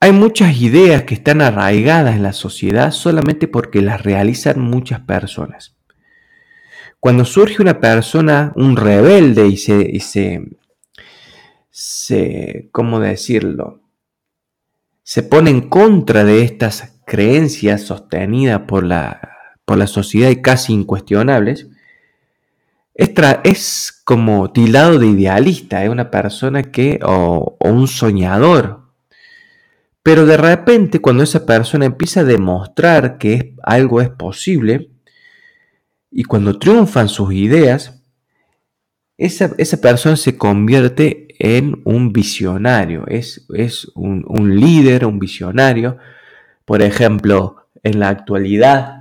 hay 0.00 0.12
muchas 0.12 0.56
ideas 0.56 1.02
que 1.02 1.14
están 1.14 1.42
arraigadas 1.42 2.16
en 2.16 2.22
la 2.22 2.32
sociedad 2.32 2.90
solamente 2.90 3.48
porque 3.48 3.82
las 3.82 4.02
realizan 4.02 4.58
muchas 4.58 5.00
personas. 5.00 5.76
Cuando 7.00 7.26
surge 7.26 7.60
una 7.60 7.80
persona, 7.80 8.52
un 8.56 8.76
rebelde 8.76 9.46
y 9.48 9.56
se, 9.56 10.42
¿cómo 12.72 13.00
decirlo? 13.00 13.80
Se 15.02 15.22
pone 15.22 15.50
en 15.50 15.68
contra 15.68 16.24
de 16.24 16.42
estas 16.42 17.00
creencias 17.06 17.82
sostenidas 17.82 18.62
por 18.68 18.84
la, 18.84 19.20
por 19.64 19.78
la 19.78 19.86
sociedad 19.86 20.30
y 20.30 20.42
casi 20.42 20.72
incuestionables, 20.72 21.68
es, 22.94 24.02
como 24.04 24.52
tildado 24.52 24.98
de 24.98 25.06
idealista, 25.06 25.82
es 25.84 25.90
una 25.90 26.10
persona 26.10 26.64
que, 26.64 26.98
o, 27.02 27.56
un 27.60 27.88
soñador. 27.88 28.90
Pero 30.02 30.26
de 30.26 30.36
repente 30.36 31.00
cuando 31.00 31.22
esa 31.22 31.46
persona 31.46 31.86
empieza 31.86 32.20
a 32.20 32.24
demostrar 32.24 33.18
que 33.18 33.54
algo 33.62 34.00
es 34.00 34.10
posible, 34.10 34.90
y 36.10 36.24
cuando 36.24 36.58
triunfan 36.58 37.08
sus 37.08 37.32
ideas, 37.32 38.02
esa, 39.16 39.80
persona 39.80 40.16
se 40.16 40.36
convierte 40.36 41.29
en 41.40 41.80
un 41.84 42.12
visionario, 42.12 43.06
es, 43.08 43.46
es 43.54 43.90
un, 43.94 44.24
un, 44.28 44.60
líder, 44.60 45.06
un 45.06 45.18
visionario. 45.18 45.96
Por 46.64 46.82
ejemplo, 46.82 47.66
en 47.82 47.98
la 47.98 48.10
actualidad 48.10 49.00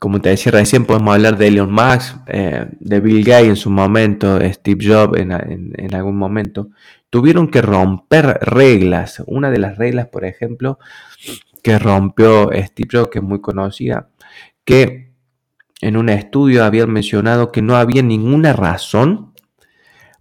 como 0.00 0.22
te 0.22 0.30
decía 0.30 0.50
recién, 0.50 0.86
podemos 0.86 1.14
hablar 1.14 1.36
de 1.36 1.48
Elon 1.48 1.70
Musk, 1.70 2.16
eh, 2.26 2.68
de 2.80 3.00
Bill 3.00 3.22
Gates 3.22 3.48
en 3.48 3.56
su 3.56 3.68
momento, 3.68 4.40
Steve 4.50 4.82
Jobs 4.82 5.20
en, 5.20 5.94
algún 5.94 6.16
momento. 6.16 6.70
Tuvieron 7.10 7.50
que 7.50 7.60
romper 7.60 8.38
reglas. 8.40 9.22
Una 9.26 9.50
de 9.50 9.58
las 9.58 9.76
reglas, 9.76 10.06
por 10.08 10.24
ejemplo, 10.24 10.78
que 11.62 11.78
rompió 11.78 12.48
Steve 12.50 12.88
Jobs, 12.90 13.10
que 13.10 13.18
es 13.18 13.24
muy 13.24 13.42
conocida, 13.42 14.08
que 14.64 15.12
en 15.82 15.98
un 15.98 16.08
estudio 16.08 16.64
habían 16.64 16.90
mencionado 16.90 17.52
que 17.52 17.60
no 17.60 17.76
había 17.76 18.02
ninguna 18.02 18.54
razón 18.54 19.29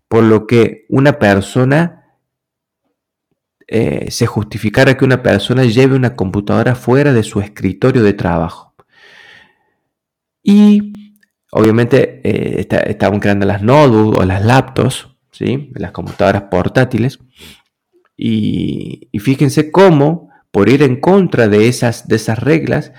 por 0.09 0.23
lo 0.23 0.47
que 0.47 0.85
una 0.89 1.19
persona 1.19 2.17
eh, 3.67 4.09
se 4.09 4.25
justificara 4.25 4.97
que 4.97 5.05
una 5.05 5.21
persona 5.21 5.63
lleve 5.63 5.95
una 5.95 6.15
computadora 6.15 6.73
fuera 6.73 7.13
de 7.13 7.21
su 7.21 7.39
escritorio 7.39 8.01
de 8.01 8.13
trabajo. 8.13 8.73
Y 10.41 10.91
obviamente 11.51 12.21
eh, 12.23 12.67
estaban 12.87 13.19
creando 13.19 13.45
las 13.45 13.61
notebooks 13.61 14.19
o 14.19 14.25
las 14.25 14.43
laptops, 14.43 15.07
¿sí? 15.31 15.71
las 15.75 15.91
computadoras 15.91 16.43
portátiles. 16.49 17.19
Y, 18.17 19.09
fíjense 19.19 19.71
cómo, 19.71 20.29
por 20.51 20.67
ir 20.67 20.81
en 20.81 20.99
contra 20.99 21.47
de 21.47 21.67
esas, 21.67 22.07
de 22.07 22.15
esas 22.15 22.39
reglas, 22.39 22.91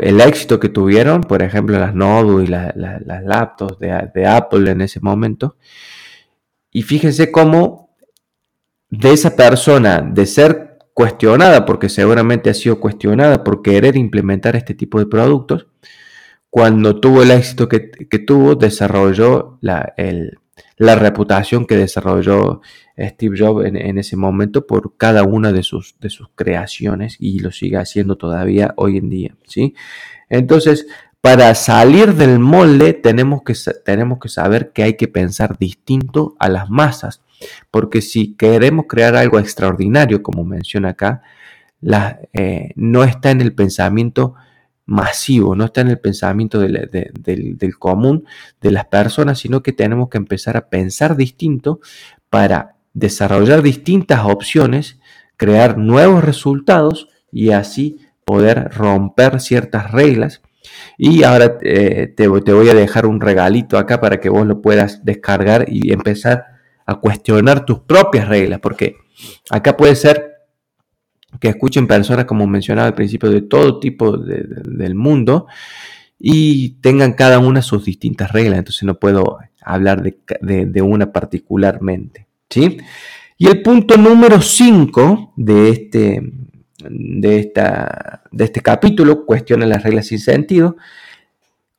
el 0.00 0.20
éxito 0.20 0.60
que 0.60 0.68
tuvieron, 0.68 1.22
por 1.22 1.42
ejemplo, 1.42 1.78
las 1.78 1.94
notebooks 1.94 2.44
y 2.44 2.46
las 2.46 3.24
laptops 3.24 3.78
de, 3.78 4.10
de 4.14 4.26
Apple 4.26 4.70
en 4.70 4.80
ese 4.80 5.00
momento, 5.00 5.56
y 6.70 6.82
fíjense 6.82 7.30
cómo 7.30 7.94
de 8.88 9.12
esa 9.12 9.34
persona 9.36 10.00
de 10.00 10.26
ser 10.26 10.78
cuestionada, 10.94 11.64
porque 11.64 11.88
seguramente 11.88 12.50
ha 12.50 12.54
sido 12.54 12.78
cuestionada 12.78 13.42
por 13.42 13.62
querer 13.62 13.96
implementar 13.96 14.56
este 14.56 14.74
tipo 14.74 14.98
de 14.98 15.06
productos, 15.06 15.66
cuando 16.50 17.00
tuvo 17.00 17.22
el 17.22 17.30
éxito 17.30 17.68
que, 17.68 17.80
tuvo, 18.26 18.54
desarrolló 18.54 19.58
la, 19.62 19.94
la, 20.76 20.94
reputación 20.96 21.66
que 21.66 21.76
desarrolló 21.76 22.60
Steve 22.98 23.36
Jobs 23.38 23.66
en, 23.66 23.98
ese 23.98 24.16
momento 24.16 24.66
por 24.66 24.96
cada 24.96 25.22
una 25.24 25.52
de 25.52 25.62
sus, 25.62 25.96
de 26.00 26.10
sus 26.10 26.28
creaciones 26.34 27.16
y 27.18 27.40
lo 27.40 27.50
sigue 27.50 27.76
haciendo 27.76 28.16
todavía 28.16 28.74
hoy 28.76 28.98
en 28.98 29.08
día. 29.08 29.34
¿sí? 29.46 29.74
Entonces, 30.28 30.86
para 31.22 31.54
salir 31.54 32.14
del 32.14 32.40
molde 32.40 32.94
tenemos 32.94 33.42
que, 33.42 33.54
tenemos 33.84 34.18
que 34.18 34.28
saber 34.28 34.72
que 34.72 34.82
hay 34.82 34.94
que 34.94 35.06
pensar 35.08 35.56
distinto 35.56 36.34
a 36.38 36.48
las 36.48 36.68
masas. 36.68 37.22
Porque 37.70 38.02
si 38.02 38.34
queremos 38.34 38.86
crear 38.88 39.14
algo 39.16 39.38
extraordinario, 39.38 40.22
como 40.22 40.44
menciona 40.44 40.90
acá, 40.90 41.22
eh, 42.32 42.72
no 42.76 43.04
está 43.04 43.30
en 43.30 43.40
el 43.40 43.54
pensamiento 43.54 44.34
masivo, 44.86 45.54
no 45.54 45.64
está 45.64 45.80
en 45.82 45.88
el 45.88 45.98
pensamiento 45.98 46.58
del, 46.58 46.90
del, 46.90 47.78
común 47.78 48.24
de 48.60 48.70
las 48.72 48.86
personas, 48.86 49.38
sino 49.38 49.62
que 49.62 49.72
tenemos 49.72 50.08
que 50.08 50.18
empezar 50.18 50.56
a 50.56 50.68
pensar 50.68 51.16
distinto 51.16 51.80
para 52.28 52.76
desarrollar 52.92 53.62
distintas 53.62 54.24
opciones, 54.24 54.98
crear 55.36 55.78
nuevos 55.78 56.24
resultados 56.24 57.08
y 57.30 57.50
así 57.50 57.98
poder 58.24 58.70
romper 58.72 59.40
ciertas 59.40 59.92
reglas. 59.92 60.42
Y 60.98 61.22
ahora 61.24 61.58
eh, 61.62 62.12
te, 62.16 62.28
te, 62.40 62.52
voy 62.52 62.68
a 62.68 62.74
dejar 62.74 63.06
un 63.06 63.20
regalito 63.20 63.78
acá 63.78 64.00
para 64.00 64.20
que 64.20 64.28
vos 64.28 64.46
lo 64.46 64.62
puedas 64.62 65.04
descargar 65.04 65.66
y 65.68 65.92
empezar 65.92 66.46
a 66.86 66.96
cuestionar 66.96 67.64
tus 67.64 67.80
propias 67.80 68.28
reglas, 68.28 68.60
porque 68.60 68.96
acá 69.50 69.76
puede 69.76 69.96
ser 69.96 70.31
que 71.42 71.48
escuchen 71.48 71.88
personas, 71.88 72.24
como 72.24 72.46
mencionaba 72.46 72.86
al 72.86 72.94
principio, 72.94 73.28
de 73.28 73.42
todo 73.42 73.80
tipo 73.80 74.16
del 74.16 74.94
mundo 74.94 75.48
y 76.16 76.74
tengan 76.80 77.14
cada 77.14 77.40
una 77.40 77.62
sus 77.62 77.84
distintas 77.84 78.30
reglas, 78.30 78.60
entonces 78.60 78.84
no 78.84 78.94
puedo 78.94 79.38
hablar 79.60 80.04
de, 80.04 80.82
una 80.82 81.10
particularmente. 81.10 82.28
¿sí? 82.48 82.78
Y 83.36 83.48
el 83.48 83.60
punto 83.60 83.96
número 83.96 84.40
5 84.40 85.32
de 85.36 85.70
este, 85.70 86.32
de, 86.88 87.52
de 88.30 88.44
este 88.44 88.60
capítulo, 88.60 89.26
cuestiona 89.26 89.66
las 89.66 89.82
reglas 89.82 90.06
sin 90.06 90.20
sentido, 90.20 90.76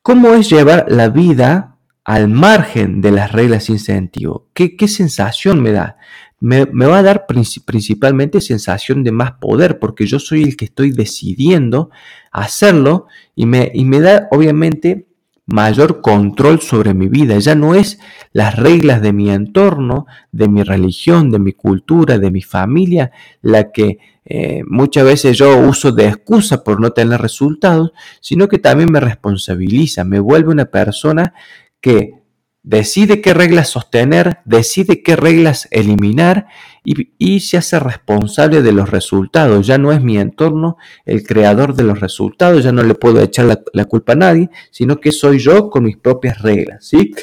¿cómo 0.01 0.33
es 0.33 0.49
llevar 0.49 0.87
la 0.89 1.07
vida 1.07 1.73
al 2.03 2.27
margen 2.27 3.01
de 3.01 3.11
las 3.11 3.31
reglas 3.31 3.65
sin 3.65 3.79
sentido. 3.79 4.47
¿Qué, 4.53 4.75
sensación 4.87 5.61
me 5.61 5.71
da? 5.71 5.97
Me, 6.45 6.65
va 6.65 6.97
a 6.97 7.03
dar 7.03 7.25
principalmente 7.25 8.41
sensación 8.41 9.05
de 9.05 9.13
más 9.13 9.31
poder, 9.39 9.79
porque 9.79 10.05
yo 10.05 10.19
soy 10.19 10.43
el 10.43 10.57
que 10.57 10.65
estoy 10.65 10.91
decidiendo 10.91 11.89
hacerlo 12.33 13.07
y 13.33 13.45
me, 13.45 13.71
y 13.73 13.85
me 13.85 14.01
da 14.01 14.27
obviamente 14.29 15.07
mayor 15.45 16.01
control 16.01 16.59
sobre 16.59 16.93
mi 16.93 17.07
vida. 17.07 17.39
Ya 17.39 17.55
no 17.55 17.75
es 17.75 17.97
las 18.33 18.57
reglas 18.57 19.01
de 19.01 19.13
mi 19.13 19.29
entorno, 19.29 20.05
de 20.33 20.49
mi 20.49 20.63
religión, 20.63 21.31
de 21.31 21.39
mi 21.39 21.53
cultura, 21.53 22.17
de 22.17 22.29
mi 22.29 22.41
familia, 22.41 23.11
la 23.41 23.71
que 23.71 23.99
eh, 24.25 24.63
muchas 24.67 25.05
veces 25.05 25.37
yo 25.37 25.57
uso 25.57 25.93
de 25.93 26.07
excusa 26.07 26.61
por 26.61 26.81
no 26.81 26.91
tener 26.91 27.21
resultados, 27.21 27.93
sino 28.19 28.49
que 28.49 28.59
también 28.59 28.91
me 28.91 28.99
responsabiliza, 28.99 30.03
me 30.03 30.19
vuelve 30.19 30.51
una 30.51 30.65
persona 30.65 31.33
que 31.79 32.22
decide 32.63 33.21
qué 33.21 33.33
reglas 33.33 33.69
sostener, 33.69 34.39
decide 34.45 35.03
qué 35.03 35.17
reglas 35.17 35.67
eliminar 35.69 36.47
y, 36.85 37.39
se 37.41 37.57
hace 37.57 37.79
responsable 37.79 38.61
de 38.61 38.71
los 38.71 38.89
resultados. 38.89 39.67
Ya 39.67 39.77
no 39.77 39.91
es 39.91 40.01
mi 40.01 40.17
entorno 40.17 40.77
el 41.05 41.23
creador 41.23 41.75
de 41.75 41.83
los 41.83 41.99
resultados, 41.99 42.63
ya 42.63 42.71
no 42.71 42.83
le 42.83 42.95
puedo 42.95 43.21
echar 43.21 43.45
la, 43.73 43.85
culpa 43.85 44.13
a 44.13 44.17
nadie, 44.17 44.49
sino 44.71 44.99
que 44.99 45.11
soy 45.11 45.39
yo 45.39 45.69
con 45.69 45.83
mis 45.83 45.97
propias 45.97 46.41
reglas. 46.41 46.85
¿sí? 46.85 47.13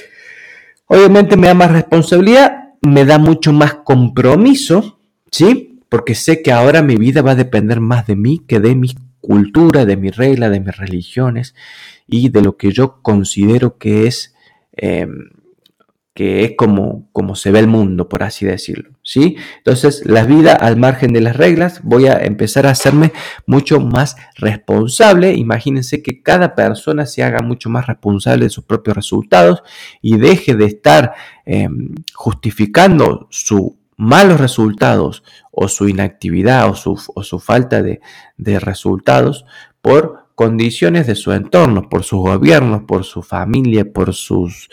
Obviamente 0.86 1.36
me 1.36 1.48
da 1.48 1.54
más 1.54 1.72
responsabilidad, 1.72 2.74
me 2.82 3.04
da 3.04 3.18
mucho 3.18 3.52
más 3.52 3.74
compromiso, 3.74 5.00
¿sí? 5.30 5.80
porque 5.88 6.14
sé 6.14 6.42
que 6.42 6.52
ahora 6.52 6.82
mi 6.82 6.96
vida 6.96 7.22
va 7.22 7.32
a 7.32 7.36
depender 7.36 7.80
más 7.80 8.06
de 8.06 8.16
mí 8.16 8.42
que 8.46 8.60
de 8.60 8.76
mi 8.76 8.94
cultura, 9.20 9.86
de 9.86 9.96
mi 9.96 10.10
regla, 10.10 10.50
de 10.50 10.60
mis 10.60 10.76
religiones 10.76 11.54
y 12.06 12.28
de 12.28 12.42
lo 12.42 12.56
que 12.56 12.72
yo 12.72 13.00
considero 13.02 13.76
que 13.78 14.06
es 14.06 14.34
Em, 14.72 15.30
que 16.20 16.44
es 16.44 16.52
como, 16.56 17.08
como 17.12 17.34
se 17.34 17.50
ve 17.50 17.60
el 17.60 17.66
mundo, 17.66 18.08
por 18.08 18.22
así 18.22 18.44
decirlo. 18.44 18.90
¿sí? 19.02 19.36
Entonces, 19.58 20.02
la 20.04 20.24
vida 20.24 20.52
al 20.52 20.76
margen 20.76 21.12
de 21.14 21.20
las 21.20 21.36
reglas, 21.36 21.80
voy 21.82 22.08
a 22.08 22.24
empezar 22.24 22.66
a 22.66 22.72
hacerme 22.72 23.12
mucho 23.46 23.80
más 23.80 24.16
responsable. 24.36 25.32
Imagínense 25.34 26.02
que 26.02 26.22
cada 26.22 26.54
persona 26.54 27.06
se 27.06 27.22
haga 27.22 27.40
mucho 27.42 27.70
más 27.70 27.86
responsable 27.86 28.44
de 28.44 28.50
sus 28.50 28.64
propios 28.64 28.96
resultados 28.96 29.62
y 30.02 30.18
deje 30.18 30.54
de 30.56 30.66
estar 30.66 31.14
em, 31.46 31.94
justificando 32.12 33.26
sus 33.30 33.72
malos 33.96 34.40
resultados 34.40 35.22
o 35.52 35.68
su 35.68 35.88
inactividad 35.88 36.68
o 36.68 36.74
su, 36.74 37.00
o 37.14 37.22
su 37.22 37.38
falta 37.38 37.82
de, 37.82 38.00
de 38.36 38.58
resultados 38.58 39.46
por 39.80 40.19
condiciones 40.40 41.06
de 41.06 41.16
su 41.16 41.32
entorno, 41.32 41.90
por 41.90 42.02
sus 42.02 42.20
gobiernos, 42.20 42.84
por 42.84 43.04
su 43.04 43.20
familia, 43.20 43.92
por 43.92 44.14
sus, 44.14 44.70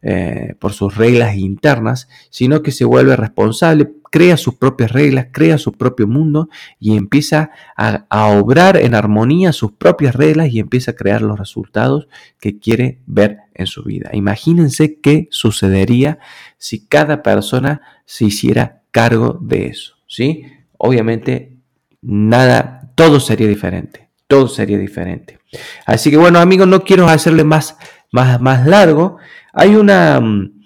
eh, 0.00 0.54
por 0.58 0.72
sus 0.72 0.96
reglas 0.96 1.36
internas, 1.36 2.08
sino 2.30 2.62
que 2.62 2.70
se 2.70 2.86
vuelve 2.86 3.14
responsable, 3.16 3.92
crea 4.10 4.38
sus 4.38 4.54
propias 4.54 4.92
reglas, 4.92 5.26
crea 5.30 5.58
su 5.58 5.72
propio 5.72 6.06
mundo 6.06 6.48
y 6.78 6.96
empieza 6.96 7.50
a, 7.76 8.06
a 8.08 8.28
obrar 8.28 8.78
en 8.78 8.94
armonía 8.94 9.52
sus 9.52 9.72
propias 9.72 10.14
reglas 10.14 10.48
y 10.54 10.58
empieza 10.58 10.92
a 10.92 10.96
crear 10.96 11.20
los 11.20 11.38
resultados 11.38 12.08
que 12.40 12.58
quiere 12.58 13.02
ver 13.04 13.40
en 13.52 13.66
su 13.66 13.84
vida. 13.84 14.08
Imagínense 14.14 15.00
qué 15.02 15.28
sucedería 15.30 16.18
si 16.56 16.86
cada 16.86 17.22
persona 17.22 17.82
se 18.06 18.24
hiciera 18.24 18.80
cargo 18.90 19.38
de 19.38 19.66
eso, 19.66 19.96
¿sí? 20.06 20.44
Obviamente 20.78 21.58
nada, 22.00 22.90
todo 22.94 23.20
sería 23.20 23.48
diferente 23.48 24.09
todo 24.30 24.48
sería 24.48 24.78
diferente. 24.78 25.40
Así 25.84 26.10
que 26.10 26.16
bueno, 26.16 26.38
amigos, 26.38 26.68
no 26.68 26.84
quiero 26.84 27.08
hacerle 27.08 27.42
más, 27.44 27.76
más, 28.12 28.40
más 28.40 28.66
largo. 28.66 29.18
Hay 29.52 29.74
una... 29.74 30.20
Mm, 30.20 30.60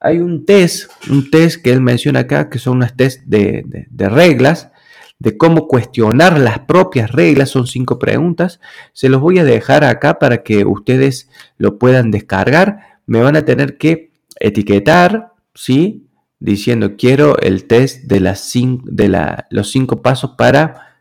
hay 0.00 0.18
un 0.18 0.44
test, 0.44 0.90
un 1.08 1.30
test 1.30 1.62
que 1.62 1.72
él 1.72 1.80
menciona 1.80 2.20
acá, 2.20 2.50
que 2.50 2.58
son 2.58 2.76
unas 2.76 2.94
test 2.94 3.22
de, 3.24 3.64
reglas, 3.90 4.70
de 5.18 5.38
cómo 5.38 5.66
cuestionar 5.66 6.38
las 6.38 6.58
propias 6.58 7.10
reglas. 7.10 7.48
Son 7.48 7.66
cinco 7.66 7.98
preguntas. 7.98 8.60
Se 8.92 9.08
los 9.08 9.22
voy 9.22 9.38
a 9.38 9.44
dejar 9.44 9.82
acá 9.82 10.18
para 10.18 10.42
que 10.42 10.66
ustedes 10.66 11.30
lo 11.56 11.78
puedan 11.78 12.10
descargar. 12.10 12.98
Me 13.06 13.22
van 13.22 13.34
a 13.34 13.46
tener 13.46 13.78
que 13.78 14.12
etiquetar, 14.40 15.32
¿sí? 15.54 16.06
Diciendo 16.38 16.96
quiero 16.98 17.38
el 17.38 17.64
test 17.64 18.02
de, 18.02 18.20
las 18.20 18.52
de 18.52 19.08
la, 19.08 19.46
los 19.48 19.70
cinco 19.70 20.02
pasos 20.02 20.32
para 20.36 20.93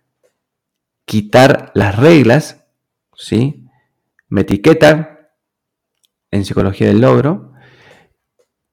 quitar 1.06 1.72
las 1.76 1.96
reglas, 1.96 2.66
¿sí? 3.16 3.66
Me 4.30 4.42
etiquetan 4.42 5.20
en 6.32 6.46
psicología 6.46 6.88
del 6.88 7.02
logro 7.02 7.54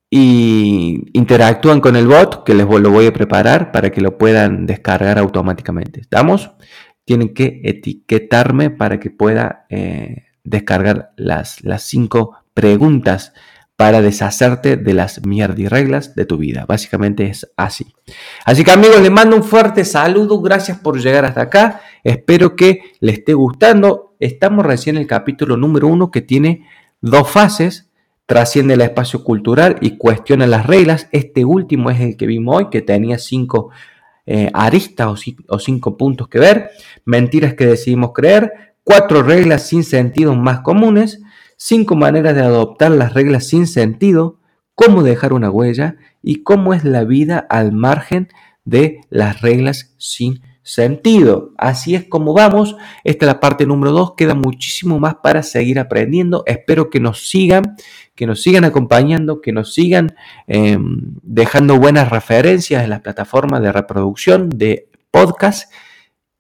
y 0.08 1.10
interactúan 1.12 1.80
con 1.80 1.94
el 1.94 2.06
bot 2.06 2.44
que 2.44 2.54
les 2.54 2.66
lo 2.66 2.90
voy 2.90 3.06
a 3.06 3.12
preparar 3.12 3.70
para 3.70 3.90
que 3.90 4.00
lo 4.00 4.18
puedan 4.18 4.66
descargar 4.66 5.18
automáticamente. 5.18 6.00
¿Estamos? 6.00 6.50
Tienen 7.04 7.34
que 7.34 7.60
etiquetarme 7.64 8.70
para 8.70 8.98
que 8.98 9.10
pueda 9.10 9.66
eh, 9.68 10.24
descargar 10.42 11.12
las, 11.16 11.62
las 11.62 11.82
cinco 11.82 12.36
preguntas 12.54 13.32
para 13.80 14.02
deshacerte 14.02 14.76
de 14.76 14.92
las 14.92 15.22
reglas 15.22 16.14
de 16.14 16.26
tu 16.26 16.36
vida. 16.36 16.66
Básicamente 16.68 17.24
es 17.24 17.50
así. 17.56 17.94
Así 18.44 18.62
que 18.62 18.72
amigos, 18.72 19.00
les 19.00 19.10
mando 19.10 19.36
un 19.36 19.42
fuerte 19.42 19.86
saludo. 19.86 20.38
Gracias 20.42 20.78
por 20.80 21.00
llegar 21.00 21.24
hasta 21.24 21.40
acá. 21.40 21.80
Espero 22.04 22.56
que 22.56 22.82
les 23.00 23.20
esté 23.20 23.32
gustando. 23.32 24.16
Estamos 24.20 24.66
recién 24.66 24.96
en 24.96 25.00
el 25.00 25.08
capítulo 25.08 25.56
número 25.56 25.86
uno 25.88 26.10
que 26.10 26.20
tiene 26.20 26.66
dos 27.00 27.30
fases. 27.30 27.88
Trasciende 28.26 28.74
el 28.74 28.82
espacio 28.82 29.24
cultural 29.24 29.78
y 29.80 29.96
cuestiona 29.96 30.46
las 30.46 30.66
reglas. 30.66 31.08
Este 31.10 31.46
último 31.46 31.88
es 31.88 32.00
el 32.00 32.18
que 32.18 32.26
vimos 32.26 32.56
hoy, 32.56 32.66
que 32.70 32.82
tenía 32.82 33.16
cinco 33.16 33.70
eh, 34.26 34.50
aristas 34.52 35.24
o, 35.48 35.58
cinco 35.58 35.96
puntos 35.96 36.28
que 36.28 36.38
ver. 36.38 36.68
Mentiras 37.06 37.54
que 37.54 37.64
decidimos 37.64 38.10
creer. 38.12 38.74
Cuatro 38.84 39.22
reglas 39.22 39.66
sin 39.66 39.84
sentido 39.84 40.34
más 40.34 40.60
comunes 40.60 41.22
cinco 41.60 41.94
maneras 41.94 42.34
de 42.34 42.40
adoptar 42.40 42.90
las 42.90 43.12
reglas 43.12 43.46
sin 43.46 43.66
sentido, 43.66 44.40
cómo 44.74 45.02
dejar 45.02 45.34
una 45.34 45.50
huella 45.50 45.96
y 46.22 46.42
cómo 46.42 46.72
es 46.72 46.84
la 46.84 47.04
vida 47.04 47.46
al 47.50 47.72
margen 47.72 48.28
de 48.64 49.02
las 49.10 49.42
reglas 49.42 49.94
sin 49.98 50.40
sentido. 50.62 51.52
Así 51.58 51.94
es 51.94 52.04
como 52.06 52.32
vamos. 52.32 52.76
Esta 53.04 53.26
es 53.26 53.26
la 53.26 53.40
parte 53.40 53.66
número 53.66 53.92
dos. 53.92 54.14
Queda 54.16 54.34
muchísimo 54.34 54.98
más 54.98 55.16
para 55.16 55.42
seguir 55.42 55.78
aprendiendo. 55.78 56.44
Espero 56.46 56.88
que 56.88 56.98
nos 56.98 57.28
sigan, 57.28 57.76
que 58.14 58.26
nos 58.26 58.42
sigan 58.42 58.64
acompañando, 58.64 59.42
que 59.42 59.52
nos 59.52 59.74
sigan 59.74 60.14
em, 60.46 61.14
dejando 61.22 61.78
buenas 61.78 62.08
referencias 62.08 62.82
en 62.82 62.90
las 62.90 63.02
plataformas 63.02 63.60
de 63.60 63.70
reproducción 63.70 64.48
de 64.48 64.88
podcast 65.10 65.70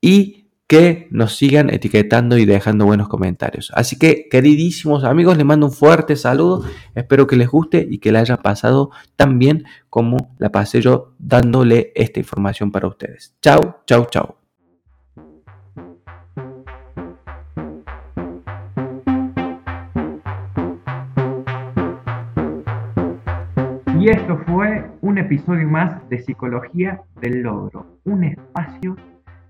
y 0.00 0.39
que 0.70 1.08
nos 1.10 1.34
sigan 1.34 1.68
etiquetando 1.68 2.38
y 2.38 2.44
dejando 2.44 2.86
buenos 2.86 3.08
comentarios. 3.08 3.72
Así 3.74 3.98
que, 3.98 4.28
queridísimos 4.30 5.02
amigos, 5.02 5.36
les 5.36 5.44
mando 5.44 5.66
un 5.66 5.72
fuerte 5.72 6.14
saludo. 6.14 6.64
Espero 6.94 7.26
que 7.26 7.34
les 7.34 7.48
guste 7.48 7.84
y 7.90 7.98
que 7.98 8.12
la 8.12 8.20
haya 8.20 8.36
pasado 8.36 8.92
tan 9.16 9.40
bien 9.40 9.64
como 9.88 10.36
la 10.38 10.52
pasé 10.52 10.80
yo 10.80 11.12
dándole 11.18 11.90
esta 11.96 12.20
información 12.20 12.70
para 12.70 12.86
ustedes. 12.86 13.34
Chao, 13.42 13.80
chao, 13.84 14.06
chao. 14.12 14.36
Y 23.98 24.08
esto 24.08 24.38
fue 24.46 24.88
un 25.00 25.18
episodio 25.18 25.68
más 25.68 26.08
de 26.08 26.22
Psicología 26.22 27.02
del 27.20 27.42
Logro, 27.42 27.98
un 28.04 28.22
espacio 28.22 28.94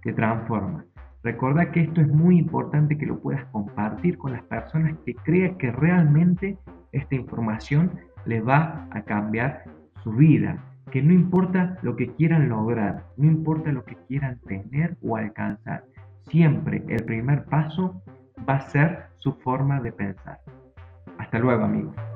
que 0.03 0.15
transforma. 0.15 0.87
Recuerda 1.23 1.71
que 1.71 1.81
esto 1.81 2.01
es 2.01 2.09
muy 2.09 2.39
importante 2.39 2.97
que 2.97 3.07
lo 3.07 3.21
puedas 3.21 3.45
compartir 3.47 4.17
con 4.17 4.33
las 4.33 4.43
personas 4.45 4.97
que 5.05 5.15
crean 5.15 5.59
que 5.59 5.71
realmente 5.71 6.57
esta 6.93 7.15
información 7.15 7.91
les 8.25 8.47
va 8.47 8.89
a 8.91 9.03
cambiar 9.03 9.65
su 10.03 10.13
vida. 10.13 10.65
Que 10.91 11.03
no 11.03 11.13
importa 11.13 11.77
lo 11.83 11.95
que 11.95 12.09
quieran 12.15 12.49
lograr, 12.49 13.05
no 13.17 13.27
importa 13.27 13.71
lo 13.71 13.85
que 13.85 13.97
quieran 14.09 14.41
tener 14.41 14.97
o 15.03 15.17
alcanzar, 15.17 15.85
siempre 16.31 16.83
el 16.89 17.05
primer 17.05 17.45
paso 17.45 18.03
va 18.49 18.57
a 18.57 18.61
ser 18.61 19.05
su 19.17 19.33
forma 19.35 19.81
de 19.81 19.93
pensar. 19.93 20.41
Hasta 21.19 21.39
luego 21.39 21.65
amigos. 21.65 22.10